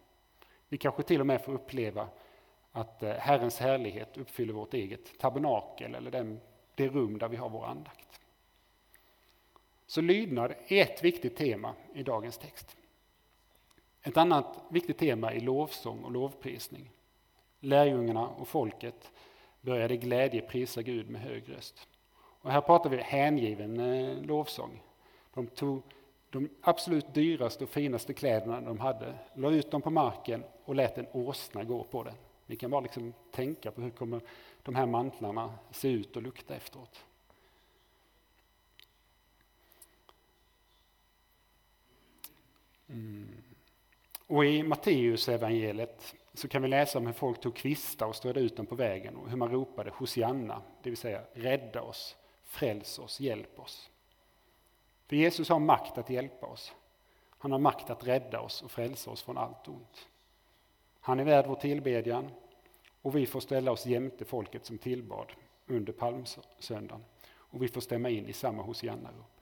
Vi 0.68 0.78
kanske 0.78 1.02
till 1.02 1.20
och 1.20 1.26
med 1.26 1.44
får 1.44 1.52
uppleva 1.52 2.08
att 2.72 3.02
eh, 3.02 3.10
Herrens 3.10 3.58
härlighet 3.58 4.16
uppfyller 4.16 4.52
vårt 4.52 4.74
eget 4.74 5.18
tabernakel 5.18 5.94
eller 5.94 6.10
den, 6.10 6.40
det 6.74 6.88
rum 6.88 7.18
där 7.18 7.28
vi 7.28 7.36
har 7.36 7.48
vår 7.48 7.64
andakt. 7.64 8.20
Så 9.86 10.00
lydnad 10.00 10.54
är 10.68 10.82
ett 10.82 11.04
viktigt 11.04 11.36
tema 11.36 11.74
i 11.94 12.02
dagens 12.02 12.38
text. 12.38 12.76
Ett 14.02 14.16
annat 14.16 14.58
viktigt 14.68 14.98
tema 14.98 15.32
är 15.32 15.40
lovsång 15.40 16.04
och 16.04 16.12
lovprisning. 16.12 16.90
Lärjungarna 17.60 18.28
och 18.28 18.48
folket 18.48 19.10
började 19.60 19.96
glädje 19.96 20.40
prisa 20.40 20.82
Gud 20.82 21.10
med 21.10 21.20
hög 21.20 21.48
röst. 21.48 21.88
Och 22.14 22.50
här 22.50 22.60
pratar 22.60 22.90
vi 22.90 22.96
hängiven 22.96 23.80
eh, 23.80 24.22
lovsång. 24.22 24.82
De 25.34 25.46
tog 25.46 25.82
de 26.30 26.48
absolut 26.60 27.14
dyraste 27.14 27.64
och 27.64 27.70
finaste 27.70 28.14
kläderna 28.14 28.60
de 28.60 28.78
hade, 28.78 29.14
la 29.34 29.50
ut 29.50 29.70
dem 29.70 29.82
på 29.82 29.90
marken 29.90 30.44
och 30.64 30.74
lät 30.74 30.98
en 30.98 31.06
åsna 31.12 31.64
gå 31.64 31.84
på 31.84 32.02
den. 32.02 32.14
Ni 32.46 32.56
kan 32.56 32.70
bara 32.70 32.80
liksom 32.80 33.12
tänka 33.30 33.70
på 33.70 33.80
hur 33.80 33.90
kommer 33.90 34.20
de 34.62 34.74
här 34.74 34.86
mantlarna 34.86 35.54
se 35.70 35.88
ut 35.88 36.16
och 36.16 36.22
lukta 36.22 36.54
efteråt. 36.54 37.04
Mm. 42.92 43.28
Och 44.26 44.44
i 44.44 44.62
Matteus 44.62 45.28
evangeliet 45.28 46.14
så 46.34 46.48
kan 46.48 46.62
vi 46.62 46.68
läsa 46.68 46.98
om 46.98 47.06
hur 47.06 47.12
folk 47.12 47.40
tog 47.40 47.56
kvistar 47.56 48.06
och 48.06 48.16
strödde 48.16 48.40
ut 48.40 48.56
dem 48.56 48.66
på 48.66 48.74
vägen 48.74 49.16
och 49.16 49.30
hur 49.30 49.36
man 49.36 49.50
ropade 49.50 49.90
Hosianna, 49.90 50.62
det 50.82 50.90
vill 50.90 50.96
säga 50.96 51.22
rädda 51.32 51.82
oss, 51.82 52.16
fräls 52.44 52.98
oss, 52.98 53.20
hjälp 53.20 53.60
oss. 53.60 53.90
För 55.06 55.16
Jesus 55.16 55.48
har 55.48 55.58
makt 55.58 55.98
att 55.98 56.10
hjälpa 56.10 56.46
oss. 56.46 56.72
Han 57.38 57.52
har 57.52 57.58
makt 57.58 57.90
att 57.90 58.06
rädda 58.06 58.40
oss 58.40 58.62
och 58.62 58.70
frälsa 58.70 59.10
oss 59.10 59.22
från 59.22 59.38
allt 59.38 59.68
ont. 59.68 60.08
Han 61.00 61.20
är 61.20 61.24
värd 61.24 61.46
vår 61.46 61.54
tillbedjan 61.54 62.30
och 63.02 63.16
vi 63.16 63.26
får 63.26 63.40
ställa 63.40 63.72
oss 63.72 63.86
jämte 63.86 64.24
folket 64.24 64.66
som 64.66 64.78
tillbad 64.78 65.26
under 65.66 65.92
palmsöndagen. 65.92 67.04
Och 67.24 67.62
vi 67.62 67.68
får 67.68 67.80
stämma 67.80 68.10
in 68.10 68.28
i 68.28 68.32
samma 68.32 68.62
Hosianna-rop. 68.62 69.40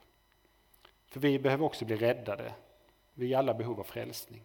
För 1.07 1.19
vi 1.19 1.39
behöver 1.39 1.65
också 1.65 1.85
bli 1.85 1.95
räddade. 1.95 2.53
Vi 3.13 3.33
är 3.33 3.37
alla 3.37 3.53
behov 3.53 3.79
av 3.79 3.83
frälsning. 3.83 4.41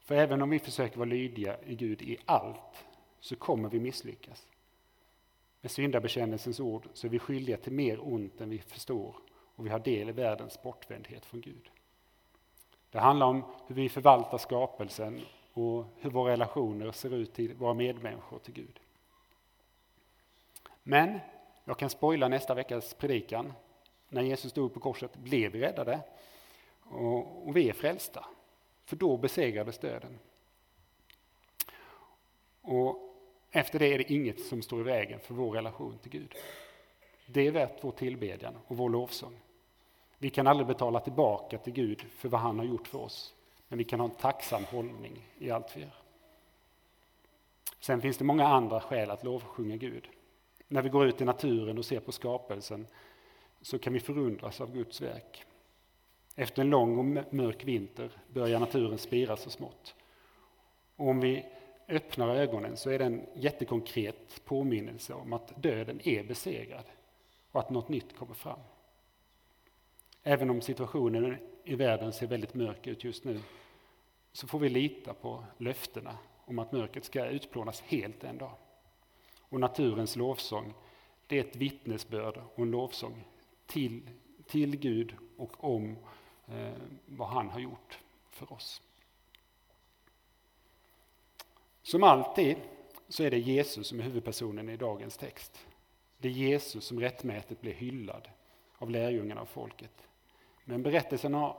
För 0.00 0.14
även 0.14 0.42
om 0.42 0.50
vi 0.50 0.58
försöker 0.58 0.98
vara 0.98 1.08
lydiga 1.08 1.56
i 1.66 1.74
Gud 1.74 2.02
i 2.02 2.18
allt 2.24 2.84
så 3.20 3.36
kommer 3.36 3.68
vi 3.68 3.80
misslyckas. 3.80 4.46
Med 5.60 5.70
syndabekännelsens 5.70 6.60
ord 6.60 6.88
så 6.92 7.06
är 7.06 7.10
vi 7.10 7.18
skyldiga 7.18 7.56
till 7.56 7.72
mer 7.72 8.08
ont 8.14 8.40
än 8.40 8.50
vi 8.50 8.58
förstår 8.58 9.16
och 9.30 9.66
vi 9.66 9.70
har 9.70 9.78
del 9.78 10.08
i 10.08 10.12
världens 10.12 10.62
bortvändhet 10.62 11.26
från 11.26 11.40
Gud. 11.40 11.70
Det 12.90 12.98
handlar 12.98 13.26
om 13.26 13.44
hur 13.66 13.74
vi 13.74 13.88
förvaltar 13.88 14.38
skapelsen 14.38 15.20
och 15.52 15.84
hur 16.00 16.10
våra 16.10 16.32
relationer 16.32 16.92
ser 16.92 17.14
ut 17.14 17.34
till 17.34 17.54
våra 17.54 17.74
medmänniskor 17.74 18.38
till 18.38 18.54
Gud. 18.54 18.80
Men 20.82 21.20
jag 21.64 21.78
kan 21.78 21.90
spoila 21.90 22.28
nästa 22.28 22.54
veckas 22.54 22.94
predikan. 22.94 23.52
När 24.08 24.22
Jesus 24.22 24.50
stod 24.50 24.74
på 24.74 24.80
korset 24.80 25.16
blev 25.16 25.52
vi 25.52 25.60
räddade 25.60 26.00
och, 26.90 27.48
och 27.48 27.56
vi 27.56 27.68
är 27.68 27.72
frälsta. 27.72 28.24
För 28.84 28.96
då 28.96 29.16
besegrades 29.16 29.78
döden. 29.78 30.18
Och 32.62 32.96
efter 33.50 33.78
det 33.78 33.94
är 33.94 33.98
det 33.98 34.12
inget 34.12 34.40
som 34.40 34.62
står 34.62 34.80
i 34.80 34.82
vägen 34.82 35.20
för 35.20 35.34
vår 35.34 35.52
relation 35.52 35.98
till 35.98 36.10
Gud. 36.10 36.34
Det 37.26 37.46
är 37.46 37.50
värt 37.50 37.84
vår 37.84 37.92
tillbedjan 37.92 38.54
och 38.66 38.76
vår 38.76 38.88
lovsång. 38.88 39.40
Vi 40.18 40.30
kan 40.30 40.46
aldrig 40.46 40.66
betala 40.66 41.00
tillbaka 41.00 41.58
till 41.58 41.72
Gud 41.72 42.02
för 42.10 42.28
vad 42.28 42.40
han 42.40 42.58
har 42.58 42.66
gjort 42.66 42.88
för 42.88 42.98
oss. 42.98 43.34
Men 43.68 43.78
vi 43.78 43.84
kan 43.84 44.00
ha 44.00 44.08
en 44.08 44.14
tacksam 44.14 44.64
hållning 44.64 45.26
i 45.38 45.50
allt 45.50 45.76
vi 45.76 45.80
gör. 45.80 45.94
Sen 47.80 48.00
finns 48.00 48.18
det 48.18 48.24
många 48.24 48.46
andra 48.48 48.80
skäl 48.80 49.10
att 49.10 49.24
lovsjunga 49.24 49.76
Gud. 49.76 50.08
När 50.68 50.82
vi 50.82 50.88
går 50.88 51.06
ut 51.06 51.20
i 51.20 51.24
naturen 51.24 51.78
och 51.78 51.84
ser 51.84 52.00
på 52.00 52.12
skapelsen 52.12 52.86
så 53.60 53.78
kan 53.78 53.92
vi 53.92 54.00
förundras 54.00 54.60
av 54.60 54.72
Guds 54.72 55.00
verk. 55.00 55.44
Efter 56.40 56.62
en 56.62 56.70
lång 56.70 56.98
och 56.98 57.34
mörk 57.34 57.64
vinter 57.64 58.10
börjar 58.32 58.60
naturen 58.60 58.98
spira 58.98 59.36
så 59.36 59.50
smått. 59.50 59.94
Och 60.96 61.08
om 61.08 61.20
vi 61.20 61.46
öppnar 61.88 62.34
ögonen 62.34 62.76
så 62.76 62.90
är 62.90 62.98
det 62.98 63.04
en 63.04 63.26
jättekonkret 63.34 64.44
påminnelse 64.44 65.14
om 65.14 65.32
att 65.32 65.62
döden 65.62 66.00
är 66.04 66.24
besegrad 66.24 66.84
och 67.50 67.60
att 67.60 67.70
något 67.70 67.88
nytt 67.88 68.16
kommer 68.16 68.34
fram. 68.34 68.58
Även 70.22 70.50
om 70.50 70.60
situationen 70.60 71.36
i 71.64 71.74
världen 71.74 72.12
ser 72.12 72.26
väldigt 72.26 72.54
mörk 72.54 72.86
ut 72.86 73.04
just 73.04 73.24
nu 73.24 73.40
så 74.32 74.46
får 74.46 74.58
vi 74.58 74.68
lita 74.68 75.14
på 75.14 75.44
löftena 75.58 76.18
om 76.44 76.58
att 76.58 76.72
mörkret 76.72 77.04
ska 77.04 77.26
utplånas 77.26 77.80
helt 77.80 78.24
en 78.24 78.38
dag. 78.38 78.54
Och 79.38 79.60
naturens 79.60 80.16
lovsång, 80.16 80.74
det 81.26 81.36
är 81.36 81.44
ett 81.44 81.56
vittnesbörd 81.56 82.40
och 82.54 82.62
en 82.62 82.70
lovsång 82.70 83.24
till, 83.66 84.10
till 84.46 84.76
Gud 84.76 85.14
och 85.36 85.64
om 85.64 85.96
eh, 86.50 86.72
vad 87.06 87.28
han 87.28 87.48
har 87.48 87.60
gjort 87.60 87.98
för 88.30 88.52
oss. 88.52 88.82
Som 91.82 92.02
alltid 92.02 92.56
så 93.08 93.22
är 93.22 93.30
det 93.30 93.38
Jesus 93.38 93.86
som 93.86 94.00
är 94.00 94.04
huvudpersonen 94.04 94.68
i 94.68 94.76
dagens 94.76 95.16
text. 95.16 95.66
Det 96.18 96.28
är 96.28 96.32
Jesus 96.32 96.84
som 96.84 97.00
rättmätigt 97.00 97.60
blir 97.60 97.74
hyllad 97.74 98.28
av 98.78 98.90
lärjungarna 98.90 99.40
och 99.40 99.48
folket. 99.48 100.08
Men 100.64 100.82
berättelsen 100.82 101.34
har 101.34 101.56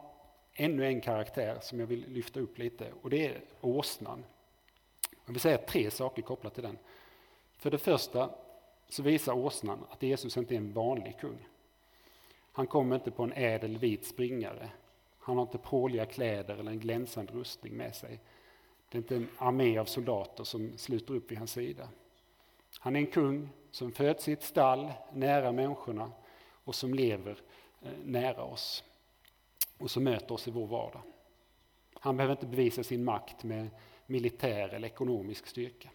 ännu 0.54 0.86
en 0.86 1.02
karaktär 1.02 1.58
som 1.62 1.80
jag 1.80 1.88
vill 1.88 2.06
lyfta 2.08 2.40
upp 2.40 2.58
lite 2.58 2.92
och 3.02 3.10
det 3.10 3.28
är 3.28 3.42
åsnan. 3.62 4.24
Jag 5.26 5.34
vill 5.34 5.42
säga 5.42 5.58
tre 5.58 5.92
saker 5.92 6.22
kopplat 6.22 6.54
till 6.54 6.64
den. 6.64 6.78
För 7.58 7.72
det 7.72 7.78
första 7.78 8.30
så 8.90 9.04
visar 9.04 9.34
åsnan 9.34 9.86
att 9.90 10.04
Jesus 10.04 10.38
inte 10.38 10.56
är 10.56 10.58
en 10.58 10.74
vanlig 10.74 11.20
kung. 11.20 11.48
Han 12.52 12.68
kommer 12.68 12.96
inte 12.96 13.12
på 13.12 13.24
en 13.24 13.34
ädel 13.34 13.78
vit 13.78 14.06
springare. 14.06 14.70
Han 15.22 15.38
har 15.38 15.44
inte 15.44 15.58
pråliga 15.58 16.06
kläder 16.06 16.58
eller 16.58 16.72
en 16.72 16.80
glänsande 16.80 17.34
rustning 17.34 17.78
med 17.78 17.96
sig. 17.96 18.20
Det 18.90 18.98
är 18.98 19.02
inte 19.02 19.16
en 19.16 19.30
armé 19.38 19.78
av 19.78 19.86
soldater 19.86 20.44
som 20.44 20.78
sluter 20.78 21.14
upp 21.14 21.32
vid 21.32 21.38
hans 21.38 21.52
sida. 21.52 21.90
Han 22.80 22.96
är 22.96 23.00
en 23.00 23.08
kung 23.08 23.50
som 23.72 23.92
föds 23.92 24.28
i 24.28 24.32
ett 24.32 24.44
stall 24.44 24.92
nära 25.14 25.52
människorna 25.52 26.12
och 26.64 26.76
som 26.76 26.94
lever 26.94 27.38
eh, 27.82 27.92
nära 28.04 28.44
oss 28.44 28.84
och 29.78 29.92
som 29.92 30.04
möter 30.04 30.34
oss 30.34 30.48
i 30.48 30.52
vår 30.52 30.68
vardag. 30.68 31.02
Han 31.94 32.18
behöver 32.18 32.34
inte 32.34 32.46
bevisa 32.46 32.84
sin 32.84 33.04
makt 33.04 33.44
med 33.44 33.70
militär 34.06 34.70
eller 34.70 34.88
ekonomisk 34.88 35.48
styrka. 35.48 35.90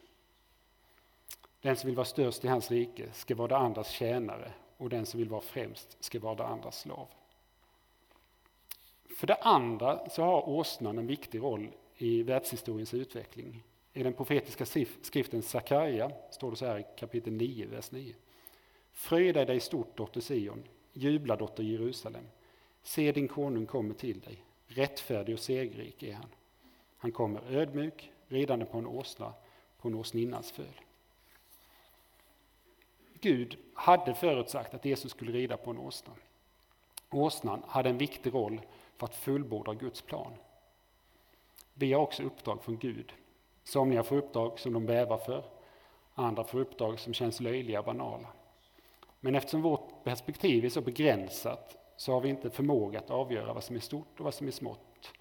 Den 1.61 1.77
som 1.77 1.87
vill 1.87 1.97
vara 1.97 2.05
störst 2.05 2.45
i 2.45 2.49
hans 2.49 2.71
rike 2.71 3.13
ska 3.13 3.35
vara 3.35 3.49
det 3.49 3.57
andras 3.57 3.91
tjänare 3.91 4.53
och 4.77 4.89
den 4.89 5.07
som 5.07 5.19
vill 5.19 5.29
vara 5.29 5.41
främst 5.41 6.05
ska 6.05 6.21
vara 6.21 6.35
det 6.35 6.47
andras 6.47 6.81
slav. 6.81 7.09
För 9.17 9.27
det 9.27 9.35
andra 9.35 10.09
så 10.09 10.23
har 10.23 10.49
åsnan 10.49 10.99
en 10.99 11.07
viktig 11.07 11.43
roll 11.43 11.69
i 11.97 12.23
världshistoriens 12.23 12.95
utveckling. 12.95 13.63
I 13.93 14.03
den 14.03 14.13
profetiska 14.13 14.67
skriften 15.03 15.43
Sakarja 15.43 16.11
står 16.31 16.51
det 16.51 16.57
så 16.57 16.67
här 16.67 16.79
i 16.79 16.87
kapitel 16.97 17.33
9, 17.33 17.67
vers 17.67 17.91
9. 17.91 18.15
Fröjda 18.93 19.45
dig 19.45 19.61
stort, 19.61 19.97
dotter 19.97 20.21
Sion, 20.21 20.65
jubla, 20.93 21.37
dotter 21.37 21.63
Jerusalem. 21.63 22.25
Se, 22.83 23.13
din 23.13 23.29
konung 23.29 23.67
kommer 23.67 23.95
till 23.95 24.21
dig, 24.21 24.43
rättfärdig 24.67 25.35
och 25.35 25.41
segerrik 25.41 26.03
är 26.03 26.15
han. 26.15 26.29
Han 26.99 27.13
kommer 27.13 27.41
ödmjuk, 27.51 28.13
ridande 28.29 28.65
på 28.65 28.79
en 28.79 28.87
åsna, 28.87 29.33
på 29.81 29.89
en 29.89 29.95
åsninnans 29.95 30.53
föl. 30.53 30.81
Gud 33.21 33.57
hade 33.75 34.15
förutsagt 34.15 34.75
att 34.75 34.85
Jesus 34.85 35.11
skulle 35.11 35.33
rida 35.33 35.57
på 35.57 35.71
en 35.71 35.79
åsna. 35.79 36.13
Åsnan 37.11 37.63
hade 37.67 37.91
en 37.91 37.99
viktig 37.99 38.35
roll 38.35 38.61
för 38.99 39.07
att 39.07 39.15
fullborda 39.15 39.75
Guds 39.75 40.03
plan. 40.03 40.33
Vi 41.75 41.93
har 41.93 42.03
också 42.03 42.23
uppdrag 42.23 42.63
från 42.63 42.79
Gud. 42.79 43.13
Somliga 43.65 44.03
får 44.03 44.17
uppdrag 44.17 44.59
som 44.59 44.73
de 44.73 44.87
bävar 44.87 45.19
för, 45.19 45.45
andra 46.15 46.45
får 46.45 46.61
uppdrag 46.61 46.99
som 46.99 47.15
känns 47.15 47.41
löjliga 47.41 47.79
och 47.79 47.85
banala. 47.85 48.29
Men 49.21 49.35
eftersom 49.35 49.63
vårt 49.63 50.05
perspektiv 50.05 50.65
är 50.65 50.69
så 50.69 50.81
begränsat 50.81 51.77
så 51.97 52.13
har 52.13 52.21
vi 52.21 52.29
inte 52.29 52.51
förmåga 52.51 52.99
att 52.99 53.11
avgöra 53.11 53.53
vad 53.53 53.65
som 53.65 53.77
är 53.77 53.81
stort 53.81 54.19
och 54.19 54.25
vad 54.25 54.35
som 54.35 54.47
är 54.47 54.51
smått. 54.51 55.13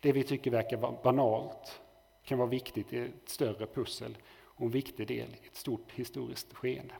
Det 0.00 0.12
vi 0.12 0.22
tycker 0.22 0.50
verkar 0.50 0.76
vara 0.76 0.96
banalt 1.02 1.80
kan 2.24 2.38
vara 2.38 2.48
viktigt 2.48 2.92
i 2.92 2.98
ett 2.98 3.28
större 3.28 3.66
pussel 3.66 4.16
och 4.42 4.64
en 4.64 4.70
viktig 4.70 5.06
del 5.06 5.28
i 5.42 5.46
ett 5.46 5.56
stort 5.56 5.92
historiskt 5.92 6.54
skeende. 6.54 6.94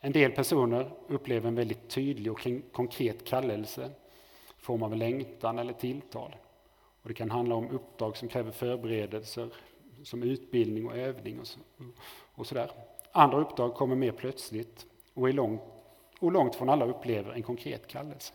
En 0.00 0.12
del 0.12 0.32
personer 0.32 0.90
upplever 1.08 1.48
en 1.48 1.54
väldigt 1.54 1.88
tydlig 1.88 2.32
och 2.32 2.46
konkret 2.72 3.24
kallelse 3.24 3.90
form 4.66 4.82
av 4.82 4.96
längtan 4.96 5.58
eller 5.58 5.72
tilltal. 5.72 6.36
Och 7.02 7.08
det 7.08 7.14
kan 7.14 7.30
handla 7.30 7.54
om 7.54 7.70
uppdrag 7.70 8.16
som 8.16 8.28
kräver 8.28 8.50
förberedelser 8.50 9.48
som 10.02 10.22
utbildning 10.22 10.86
och 10.86 10.96
övning 10.96 11.40
och, 11.40 11.46
så, 11.46 11.58
och 12.34 12.46
sådär. 12.46 12.70
Andra 13.12 13.38
uppdrag 13.38 13.74
kommer 13.74 13.96
mer 13.96 14.12
plötsligt 14.12 14.86
och 15.14 15.28
är 15.28 15.32
långt 15.32 15.62
och 16.20 16.32
långt 16.32 16.54
från 16.54 16.68
alla 16.68 16.84
upplever 16.86 17.32
en 17.32 17.42
konkret 17.42 17.86
kallelse. 17.86 18.34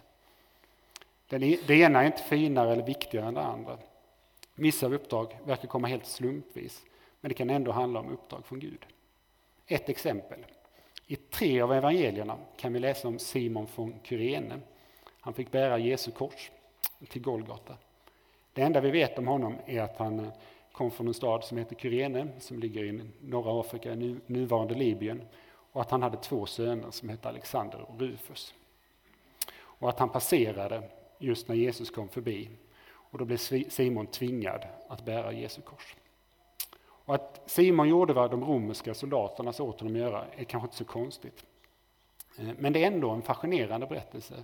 E-, 1.30 1.58
det 1.68 1.74
ena 1.74 2.02
är 2.02 2.06
inte 2.06 2.24
finare 2.24 2.72
eller 2.72 2.86
viktigare 2.86 3.28
än 3.28 3.34
det 3.34 3.42
andra. 3.42 3.78
Vissa 4.56 4.88
uppdrag 4.88 5.38
verkar 5.46 5.68
komma 5.68 5.88
helt 5.88 6.06
slumpvis, 6.06 6.84
men 7.22 7.30
det 7.30 7.36
kan 7.36 7.50
ändå 7.50 7.72
handla 7.72 8.00
om 8.00 8.10
uppdrag 8.10 8.46
från 8.46 8.60
Gud. 8.60 8.86
Ett 9.68 9.90
exempel. 9.90 10.46
I 11.08 11.16
tre 11.16 11.62
av 11.62 11.74
evangelierna 11.74 12.38
kan 12.58 12.74
vi 12.74 12.80
läsa 12.80 13.08
om 13.08 13.20
Simon 13.20 13.68
från 13.68 13.96
Kyrene. 14.04 14.60
Han 15.22 15.34
fick 15.34 15.52
bära 15.52 15.78
Jesu 15.78 16.12
kors 16.12 16.52
till 17.10 17.22
Golgata. 17.22 17.78
Det 18.54 18.62
enda 18.62 18.82
vi 18.82 18.92
vet 18.92 19.18
om 19.18 19.28
honom 19.28 19.56
är 19.66 19.82
att 19.82 19.98
han 19.98 20.20
eh, 20.20 20.32
kom 20.72 20.92
från 20.92 21.08
en 21.08 21.14
stad 21.14 21.44
som 21.44 21.58
heter 21.58 21.76
Kyrene, 21.76 22.28
som 22.40 22.60
ligger 22.60 22.84
i 22.84 23.02
norra 23.22 23.60
Afrika, 23.60 23.96
nuvarande 24.26 24.74
Libyen, 24.74 25.22
och 25.72 25.82
att 25.82 25.92
han 25.92 26.02
hade 26.02 26.18
två 26.18 26.46
söner 26.46 26.92
som 26.92 27.10
hette 27.10 27.30
Alexander 27.30 27.82
och 27.82 28.00
Rufus. 28.00 28.54
Och 29.54 29.90
att 29.90 30.00
han 30.00 30.10
passerade 30.10 30.84
just 31.20 31.48
när 31.48 31.56
Jesus 31.56 31.90
kom 31.90 32.10
förbi, 32.10 32.50
och 32.84 33.18
då 33.18 33.26
blev 33.26 33.38
Simon 33.70 34.08
tvingad 34.08 34.66
att 34.88 35.06
bära 35.06 35.32
Jesu 35.32 35.62
kors. 35.62 35.96
Och 36.80 37.16
att 37.16 37.42
Simon 37.46 37.90
gjorde 37.90 38.14
vad 38.14 38.32
de 38.32 38.44
romerska 38.44 38.94
soldaterna 38.94 39.54
sa 39.54 39.64
åt 39.64 39.80
honom 39.80 39.96
att 39.96 40.02
göra 40.02 40.26
är 40.36 40.44
kanske 40.44 40.66
inte 40.66 40.78
så 40.78 40.86
konstigt. 40.86 41.46
Eh, 42.40 42.50
men 42.58 42.74
det 42.74 42.84
är 42.84 42.88
ändå 42.88 43.10
en 43.10 43.22
fascinerande 43.22 43.88
berättelse. 43.88 44.44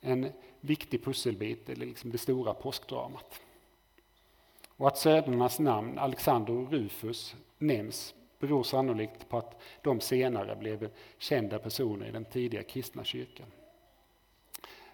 En 0.00 0.32
viktig 0.60 1.04
pusselbit 1.04 1.68
i 1.68 1.74
liksom 1.74 2.10
det 2.10 2.18
stora 2.18 2.54
påskdramat. 2.54 3.40
Och 4.76 4.88
att 4.88 4.98
sönernas 4.98 5.58
namn, 5.58 5.98
Alexander 5.98 6.52
och 6.52 6.72
Rufus, 6.72 7.36
nämns 7.58 8.14
beror 8.38 8.62
sannolikt 8.62 9.28
på 9.28 9.38
att 9.38 9.60
de 9.82 10.00
senare 10.00 10.56
blev 10.56 10.90
kända 11.18 11.58
personer 11.58 12.06
i 12.06 12.10
den 12.10 12.24
tidiga 12.24 12.62
kristna 12.62 13.04
kyrkan. 13.04 13.46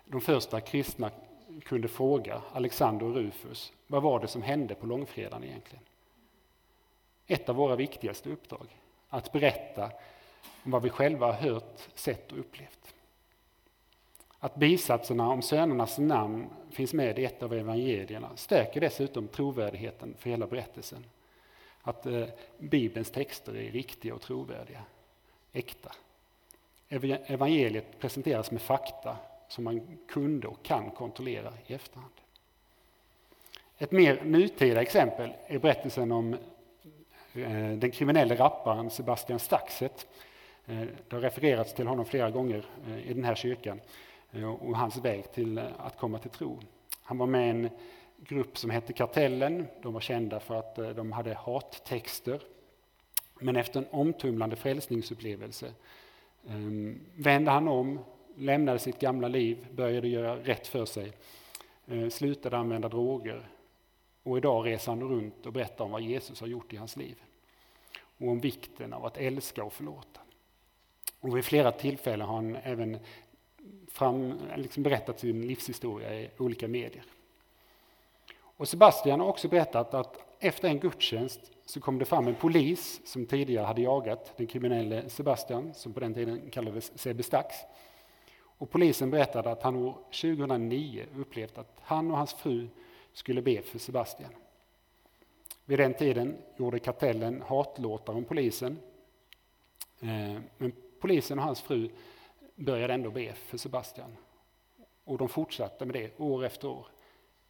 De 0.04 0.20
första 0.20 0.60
kristna 0.60 1.10
kunde 1.62 1.88
fråga 1.88 2.42
Alexander 2.52 3.06
och 3.06 3.14
Rufus, 3.14 3.72
vad 3.86 4.02
var 4.02 4.20
det 4.20 4.28
som 4.28 4.42
hände 4.42 4.74
på 4.74 4.86
långfredagen 4.86 5.44
egentligen? 5.44 5.84
ett 7.26 7.48
av 7.48 7.56
våra 7.56 7.76
viktigaste 7.76 8.30
uppdrag. 8.30 8.66
Att 9.08 9.32
berätta 9.32 9.90
om 10.64 10.70
vad 10.70 10.82
vi 10.82 10.90
själva 10.90 11.26
har 11.26 11.32
hört, 11.32 11.88
sett 11.94 12.32
och 12.32 12.38
upplevt. 12.38 12.93
Att 14.44 14.56
bisatserna 14.56 15.28
om 15.28 15.42
sönernas 15.42 15.98
namn 15.98 16.46
finns 16.70 16.94
med 16.94 17.18
i 17.18 17.24
ett 17.24 17.42
av 17.42 17.54
evangelierna 17.54 18.30
stärker 18.36 18.80
dessutom 18.80 19.28
trovärdigheten 19.28 20.14
för 20.18 20.30
hela 20.30 20.46
berättelsen. 20.46 21.04
Att 21.82 22.06
eh, 22.06 22.24
Bibelns 22.58 23.10
texter 23.10 23.56
är 23.56 23.70
riktiga 23.70 24.14
och 24.14 24.20
trovärdiga, 24.20 24.82
äkta. 25.52 25.92
Evangeliet 26.88 27.98
presenteras 27.98 28.50
med 28.50 28.62
fakta 28.62 29.16
som 29.48 29.64
man 29.64 29.98
kunde 30.08 30.48
och 30.48 30.62
kan 30.62 30.90
kontrollera 30.90 31.52
i 31.66 31.74
efterhand. 31.74 32.14
Ett 33.78 33.92
mer 33.92 34.24
nutida 34.24 34.82
exempel 34.82 35.32
är 35.46 35.58
berättelsen 35.58 36.12
om 36.12 36.34
eh, 37.34 37.70
den 37.76 37.90
kriminelle 37.90 38.34
rapparen 38.34 38.90
Sebastian 38.90 39.38
Staxet. 39.38 40.06
Eh, 40.66 40.80
det 41.08 41.16
har 41.16 41.20
refererats 41.20 41.74
till 41.74 41.86
honom 41.86 42.04
flera 42.04 42.30
gånger 42.30 42.64
eh, 42.88 43.10
i 43.10 43.14
den 43.14 43.24
här 43.24 43.34
kyrkan 43.34 43.80
Eh, 44.34 44.44
och 44.44 44.76
hans 44.76 44.96
väg 44.96 45.32
till 45.32 45.58
eh, 45.58 45.64
att 45.78 45.98
komma 45.98 46.18
till 46.18 46.30
tro. 46.30 46.60
Han 47.02 47.18
var 47.18 47.26
med 47.26 47.46
i 47.46 47.50
en 47.50 47.70
grupp 48.18 48.58
som 48.58 48.70
hette 48.70 48.92
Kartellen. 48.92 49.66
De 49.82 49.92
var 49.92 50.00
kända 50.00 50.40
för 50.40 50.54
att 50.54 50.78
eh, 50.78 50.88
de 50.88 51.12
hade 51.12 51.34
hattexter. 51.34 52.42
Men 53.40 53.56
efter 53.56 53.80
en 53.80 53.86
omtumlande 53.90 54.56
frälsningsupplevelse 54.56 55.72
ehm, 56.48 57.00
vände 57.16 57.50
han 57.50 57.68
om, 57.68 57.98
lämnade 58.36 58.78
sitt 58.78 58.98
gamla 58.98 59.28
liv, 59.28 59.66
började 59.72 60.08
göra 60.08 60.36
rätt 60.36 60.66
för 60.66 60.84
sig, 60.84 61.12
slutade 62.10 62.56
använda 62.56 62.88
droger 62.88 63.48
och 64.22 64.38
idag 64.38 64.66
reser 64.66 64.92
han 64.92 65.02
runt 65.02 65.46
och 65.46 65.52
berättar 65.52 65.84
om 65.84 65.90
vad 65.90 66.02
Jesus 66.02 66.40
har 66.40 66.46
gjort 66.46 66.72
i 66.72 66.76
hans 66.76 66.96
liv. 66.96 67.22
Och 68.18 68.28
om 68.28 68.40
vikten 68.40 68.92
av 68.92 69.04
att 69.04 69.16
älska 69.16 69.64
och 69.64 69.72
förlåta. 69.72 70.20
Och 71.20 71.36
vid 71.36 71.44
flera 71.44 71.72
tillfällen 71.72 72.26
har 72.26 72.34
han 72.34 72.56
även 72.56 72.98
fram, 73.88 74.40
liksom 74.56 74.82
berättat 74.82 75.20
sin 75.20 75.46
livshistoria 75.46 76.20
i 76.20 76.30
olika 76.38 76.68
medier. 76.68 77.04
Och 78.56 78.68
Sebastian 78.68 79.20
har 79.20 79.26
också 79.26 79.48
berättat 79.48 79.94
att 79.94 80.18
efter 80.40 80.68
en 80.68 80.78
gudstjänst 80.78 81.40
så 81.64 81.80
kom 81.80 81.98
det 81.98 82.04
fram 82.04 82.26
en 82.26 82.34
polis 82.34 83.00
som 83.04 83.26
tidigare 83.26 83.66
hade 83.66 83.82
jagat 83.82 84.36
den 84.36 84.46
kriminelle 84.46 85.08
Sebastian, 85.08 85.74
som 85.74 85.92
på 85.92 86.00
den 86.00 86.14
tiden 86.14 86.50
kallades 86.50 86.98
Sebbe 86.98 87.22
Stax. 87.22 87.56
Och 88.42 88.70
polisen 88.70 89.10
berättade 89.10 89.50
att 89.50 89.62
han 89.62 89.76
år 89.76 89.94
2009 90.20 91.06
upplevt 91.16 91.58
att 91.58 91.76
han 91.80 92.10
och 92.10 92.16
hans 92.16 92.34
fru 92.34 92.68
skulle 93.12 93.42
be 93.42 93.62
för 93.62 93.78
Sebastian. 93.78 94.30
Vid 95.64 95.78
den 95.78 95.94
tiden 95.94 96.36
gjorde 96.56 96.78
kartellen 96.78 97.42
hatlåtar 97.46 98.12
om 98.12 98.24
polisen. 98.24 98.78
Eh, 100.00 100.40
men 100.58 100.72
polisen 101.00 101.38
och 101.38 101.44
hans 101.44 101.60
fru 101.60 101.90
började 102.54 102.94
ändå 102.94 103.10
be 103.10 103.32
för 103.32 103.58
Sebastian. 103.58 104.16
Och 105.04 105.18
de 105.18 105.28
fortsatte 105.28 105.84
med 105.84 105.94
det 105.94 106.20
år 106.20 106.44
efter 106.44 106.68
år. 106.68 106.86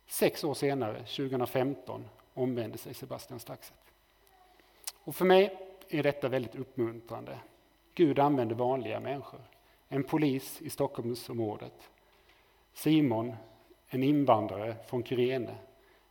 Sex 0.07 0.45
år 0.45 0.55
senare, 0.55 0.99
2015, 0.99 2.05
omvände 2.35 2.79
sig 2.79 2.95
Sebastian 2.95 3.41
Staxet. 3.41 3.93
Och 5.05 5.17
för 5.17 5.25
mig 5.25 5.59
är 5.89 6.03
detta 6.03 6.29
väldigt 6.29 6.55
uppmuntrande. 6.55 7.39
Gud 7.95 8.19
använder 8.19 8.55
vanliga 8.55 9.01
människor. 9.01 9.41
En 9.89 10.05
polis 10.05 10.63
i 10.63 10.71
Stockholmsområdet. 10.71 11.91
Simon 12.73 13.35
en 13.95 14.03
invandrare 14.03 14.77
från 14.87 15.05
Kyrene 15.05 15.55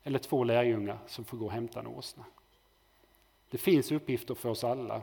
eller 0.03 0.19
två 0.19 0.43
lärjungar 0.43 0.97
som 1.07 1.25
får 1.25 1.37
gå 1.37 1.45
och 1.45 1.51
hämta 1.51 1.79
en 1.79 1.87
åsna. 1.87 2.25
Det 3.49 3.57
finns 3.57 3.91
uppgifter 3.91 4.35
för 4.35 4.49
oss 4.49 4.63
alla 4.63 5.01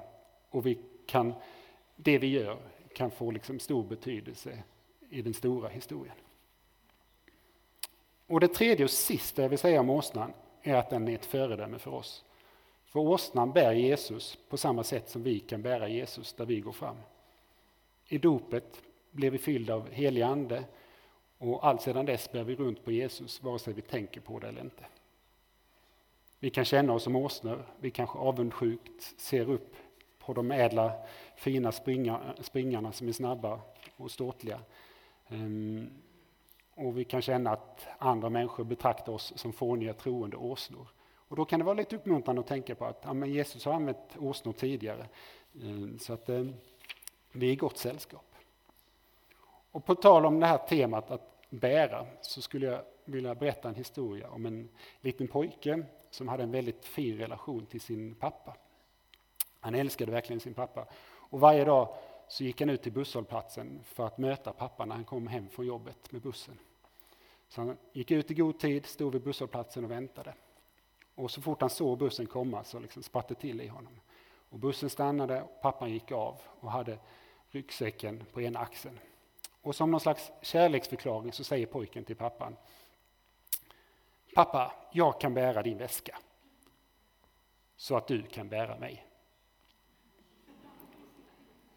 och 0.50 0.66
vi 0.66 0.78
kan, 1.06 1.34
det 1.96 2.18
vi 2.18 2.26
gör 2.26 2.58
kan 2.94 3.10
få 3.10 3.30
liksom 3.30 3.58
stor 3.58 3.84
betydelse 3.84 4.62
i 5.10 5.22
den 5.22 5.34
stora 5.34 5.68
historien. 5.68 6.16
Och 8.26 8.40
Det 8.40 8.48
tredje 8.48 8.84
och 8.84 8.90
sista 8.90 9.42
jag 9.42 9.48
vill 9.48 9.58
säga 9.58 9.80
om 9.80 9.90
åsnan 9.90 10.32
är 10.62 10.74
att 10.74 10.90
den 10.90 11.08
är 11.08 11.14
ett 11.14 11.26
föredöme 11.26 11.78
för 11.78 11.94
oss. 11.94 12.24
För 12.84 13.00
åsnan 13.00 13.52
bär 13.52 13.72
Jesus 13.72 14.38
på 14.48 14.56
samma 14.56 14.84
sätt 14.84 15.08
som 15.08 15.22
vi 15.22 15.40
kan 15.40 15.62
bära 15.62 15.88
Jesus 15.88 16.32
där 16.32 16.46
vi 16.46 16.60
går 16.60 16.72
fram. 16.72 16.96
I 18.06 18.18
dopet 18.18 18.82
blev 19.10 19.32
vi 19.32 19.38
fyllda 19.38 19.74
av 19.74 19.90
helig 19.90 20.22
ande 20.22 20.64
och 21.38 21.66
allt 21.66 21.82
sedan 21.82 22.06
dess 22.06 22.32
bär 22.32 22.44
vi 22.44 22.54
runt 22.54 22.84
på 22.84 22.92
Jesus, 22.92 23.42
vare 23.42 23.58
sig 23.58 23.74
vi 23.74 23.82
tänker 23.82 24.20
på 24.20 24.38
det 24.38 24.48
eller 24.48 24.60
inte. 24.60 24.84
Vi 26.38 26.50
kan 26.50 26.64
känna 26.64 26.92
oss 26.92 27.02
som 27.02 27.16
åsnor, 27.16 27.66
vi 27.80 27.90
kanske 27.90 28.18
avundsjukt 28.18 29.20
ser 29.20 29.50
upp 29.50 29.76
på 30.24 30.32
de 30.32 30.50
ädla, 30.50 30.92
fina 31.36 31.72
springarna 32.40 32.92
som 32.92 33.08
är 33.08 33.12
snabba 33.12 33.60
och 33.96 34.10
ståtliga. 34.10 34.60
Um, 35.28 35.90
och 36.74 36.98
vi 36.98 37.04
kan 37.04 37.22
känna 37.22 37.50
att 37.50 37.86
andra 37.98 38.30
människor 38.30 38.64
betraktar 38.64 39.12
oss 39.12 39.32
som 39.36 39.52
fåniga 39.52 39.94
troende 39.94 40.36
åsnor. 40.36 40.88
Och 41.14 41.36
då 41.36 41.44
kan 41.44 41.58
det 41.58 41.64
vara 41.64 41.74
lite 41.74 41.96
uppmuntrande 41.96 42.40
att 42.40 42.46
tänka 42.46 42.74
på 42.74 42.84
att 42.84 43.02
ja, 43.04 43.12
men 43.12 43.32
Jesus 43.32 43.64
har 43.64 43.72
använt 43.72 44.16
åsnor 44.18 44.52
tidigare. 44.52 45.06
Um, 45.62 45.98
så 45.98 46.12
att 46.12 46.28
um, 46.28 46.54
vi 47.32 47.48
är 47.48 47.52
i 47.52 47.56
gott 47.56 47.78
sällskap. 47.78 48.34
Och 49.72 49.84
på 49.84 49.94
tal 49.94 50.26
om 50.26 50.40
det 50.40 50.46
här 50.46 50.58
temat 50.58 51.10
att 51.10 51.46
bära 51.50 52.06
så 52.20 52.42
skulle 52.42 52.66
jag 52.66 52.82
vilja 53.04 53.34
berätta 53.34 53.68
en 53.68 53.74
historia 53.74 54.30
om 54.30 54.46
en 54.46 54.68
liten 55.00 55.28
pojke 55.28 55.82
som 56.10 56.28
hade 56.28 56.42
en 56.42 56.50
väldigt 56.50 56.84
fin 56.84 57.18
relation 57.18 57.66
till 57.66 57.80
sin 57.80 58.14
pappa. 58.14 58.56
Han 59.60 59.74
älskade 59.74 60.12
verkligen 60.12 60.40
sin 60.40 60.54
pappa. 60.54 60.86
Och 61.30 61.40
varje 61.40 61.64
dag 61.64 61.96
så 62.28 62.44
gick 62.44 62.60
han 62.60 62.70
ut 62.70 62.82
till 62.82 62.92
busshållplatsen 62.92 63.80
för 63.84 64.06
att 64.06 64.18
möta 64.18 64.52
pappa 64.52 64.84
när 64.84 64.94
han 64.94 65.04
kom 65.04 65.26
hem 65.26 65.48
från 65.48 65.66
jobbet 65.66 66.12
med 66.12 66.22
bussen. 66.22 66.58
Så 67.48 67.60
han 67.60 67.76
gick 67.92 68.10
ut 68.10 68.30
i 68.30 68.34
god 68.34 68.58
tid, 68.58 68.86
stod 68.86 69.12
vid 69.12 69.22
busshållplatsen 69.22 69.84
och 69.84 69.90
väntade. 69.90 70.34
Och 71.14 71.30
så 71.30 71.42
fort 71.42 71.60
han 71.60 71.70
såg 71.70 71.98
bussen 71.98 72.26
komma 72.26 72.64
så 72.64 72.78
liksom 72.78 73.02
spratt 73.02 73.28
det 73.28 73.34
till 73.34 73.60
i 73.60 73.68
honom. 73.68 74.00
Och 74.48 74.58
bussen 74.58 74.90
stannade, 74.90 75.42
och 75.42 75.62
pappan 75.62 75.90
gick 75.90 76.12
av 76.12 76.40
och 76.60 76.70
hade 76.70 76.98
ryggsäcken 77.48 78.24
på 78.32 78.40
ena 78.40 78.58
axeln. 78.58 78.98
Och 79.62 79.76
som 79.76 79.90
någon 79.90 80.00
slags 80.00 80.30
kärleksförklaring 80.42 81.32
så 81.32 81.44
säger 81.44 81.66
pojken 81.66 82.04
till 82.04 82.16
pappan. 82.16 82.56
Pappa, 84.34 84.72
jag 84.92 85.20
kan 85.20 85.34
bära 85.34 85.62
din 85.62 85.78
väska. 85.78 86.18
Så 87.76 87.96
att 87.96 88.06
du 88.06 88.22
kan 88.22 88.48
bära 88.48 88.78
mig. 88.78 89.06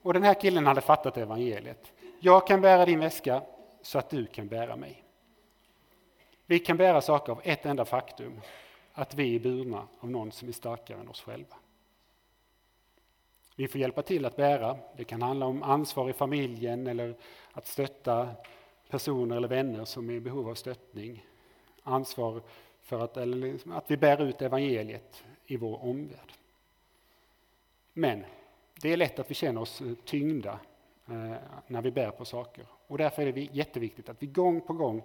Och 0.03 0.13
den 0.13 0.23
här 0.23 0.33
killen 0.33 0.67
hade 0.67 0.81
fattat 0.81 1.17
evangeliet. 1.17 1.93
Jag 2.19 2.47
kan 2.47 2.61
bära 2.61 2.85
din 2.85 2.99
väska 2.99 3.41
så 3.81 3.99
att 3.99 4.09
du 4.09 4.25
kan 4.25 4.47
bära 4.47 4.75
mig. 4.75 5.03
Vi 6.45 6.59
kan 6.59 6.77
bära 6.77 7.01
saker 7.01 7.31
av 7.31 7.41
ett 7.43 7.65
enda 7.65 7.85
faktum, 7.85 8.41
att 8.93 9.15
vi 9.15 9.35
är 9.35 9.39
burna 9.39 9.87
av 9.99 10.11
någon 10.11 10.31
som 10.31 10.47
är 10.47 10.51
starkare 10.51 10.99
än 10.99 11.09
oss 11.09 11.21
själva. 11.21 11.55
Vi 13.55 13.67
får 13.67 13.81
hjälpa 13.81 14.01
till 14.01 14.25
att 14.25 14.35
bära. 14.35 14.77
Det 14.97 15.03
kan 15.03 15.21
handla 15.21 15.45
om 15.45 15.63
ansvar 15.63 16.09
i 16.09 16.13
familjen 16.13 16.87
eller 16.87 17.15
att 17.51 17.67
stötta 17.67 18.29
personer 18.89 19.35
eller 19.35 19.47
vänner 19.47 19.85
som 19.85 20.09
är 20.09 20.13
i 20.13 20.19
behov 20.19 20.49
av 20.49 20.55
stöttning. 20.55 21.25
Ansvar 21.83 22.41
för 22.81 22.99
att, 22.99 23.17
eller 23.17 23.37
liksom 23.37 23.71
att 23.71 23.91
vi 23.91 23.97
bär 23.97 24.21
ut 24.21 24.41
evangeliet 24.41 25.23
i 25.45 25.57
vår 25.57 25.83
omvärld. 25.83 26.33
Men 27.93 28.25
det 28.83 28.93
är 28.93 28.97
lätt 28.97 29.19
att 29.19 29.31
vi 29.31 29.35
känner 29.35 29.61
oss 29.61 29.81
eh, 29.81 29.93
tyngda 30.05 30.59
eh, 31.07 31.35
när 31.67 31.81
vi 31.81 31.91
bär 31.91 32.11
på 32.11 32.25
saker. 32.25 32.65
Och 32.87 32.97
därför 32.97 33.27
är 33.27 33.31
det 33.31 33.41
jätteviktigt 33.41 34.09
att 34.09 34.23
vi 34.23 34.27
gång 34.27 34.61
på 34.61 34.73
gång 34.73 35.03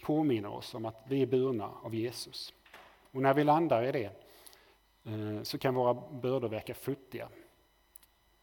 påminner 0.00 0.48
oss 0.48 0.74
om 0.74 0.84
att 0.84 1.04
vi 1.08 1.22
är 1.22 1.26
burna 1.26 1.70
av 1.82 1.94
Jesus. 1.94 2.54
Och 3.10 3.22
när 3.22 3.34
vi 3.34 3.44
landar 3.44 3.82
i 3.82 3.92
det 3.92 4.10
eh, 5.04 5.42
så 5.42 5.58
kan 5.58 5.74
våra 5.74 5.94
bördor 5.94 6.48
verka 6.48 6.74
futtiga. 6.74 7.28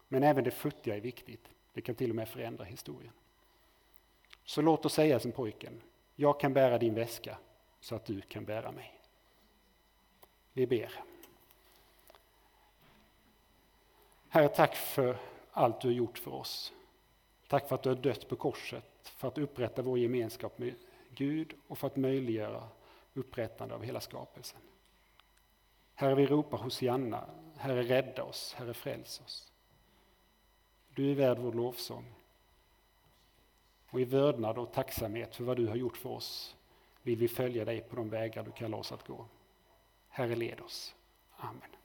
Men 0.08 0.22
även 0.22 0.44
det 0.44 0.50
futtiga 0.50 0.96
är 0.96 1.00
viktigt. 1.00 1.48
Det 1.72 1.80
kan 1.80 1.94
till 1.94 2.10
och 2.10 2.16
med 2.16 2.28
förändra 2.28 2.64
historien. 2.64 3.12
Så 4.44 4.62
låt 4.62 4.86
oss 4.86 4.94
säga 4.94 5.20
som 5.20 5.32
pojken, 5.32 5.82
jag 6.14 6.40
kan 6.40 6.52
bära 6.52 6.78
din 6.78 6.94
väska 6.94 7.38
så 7.80 7.94
att 7.94 8.04
du 8.04 8.20
kan 8.20 8.44
bära 8.44 8.72
mig. 8.72 9.00
Vi 10.52 10.66
ber. 10.66 11.10
Herre, 14.32 14.48
tack 14.48 14.76
för 14.76 15.16
allt 15.52 15.80
du 15.80 15.88
har 15.88 15.92
gjort 15.92 16.18
för 16.18 16.34
oss. 16.34 16.72
Tack 17.48 17.68
för 17.68 17.74
att 17.74 17.82
du 17.82 17.88
har 17.88 17.96
dött 17.96 18.28
på 18.28 18.36
korset 18.36 18.84
för 19.02 19.28
att 19.28 19.38
upprätta 19.38 19.82
vår 19.82 19.98
gemenskap 19.98 20.58
med 20.58 20.74
Gud 21.14 21.54
och 21.68 21.78
för 21.78 21.86
att 21.86 21.96
möjliggöra 21.96 22.68
upprättande 23.14 23.74
av 23.74 23.82
hela 23.82 24.00
skapelsen. 24.00 24.60
Herre, 25.94 26.14
vi 26.14 26.26
ropar 26.26 26.58
Hosianna, 26.58 27.24
Herre, 27.56 27.82
rädda 27.82 28.24
oss. 28.24 28.54
Herre, 28.58 28.74
fräls 28.74 29.20
oss. 29.20 29.52
Du 30.94 31.10
är 31.10 31.14
värd 31.14 31.38
vår 31.38 31.52
lovsång. 31.52 32.14
Och 33.90 34.00
i 34.00 34.04
vördnad 34.04 34.58
och 34.58 34.72
tacksamhet 34.72 35.36
för 35.36 35.44
vad 35.44 35.56
du 35.56 35.66
har 35.66 35.76
gjort 35.76 35.96
för 35.96 36.10
oss 36.10 36.56
vill 37.02 37.18
vi 37.18 37.28
följa 37.28 37.64
dig 37.64 37.80
på 37.80 37.96
de 37.96 38.08
vägar 38.08 38.42
du 38.42 38.50
kallar 38.50 38.78
oss 38.78 38.92
att 38.92 39.06
gå. 39.06 39.26
Herre, 40.08 40.34
led 40.34 40.60
oss. 40.60 40.94
Amen. 41.36 41.79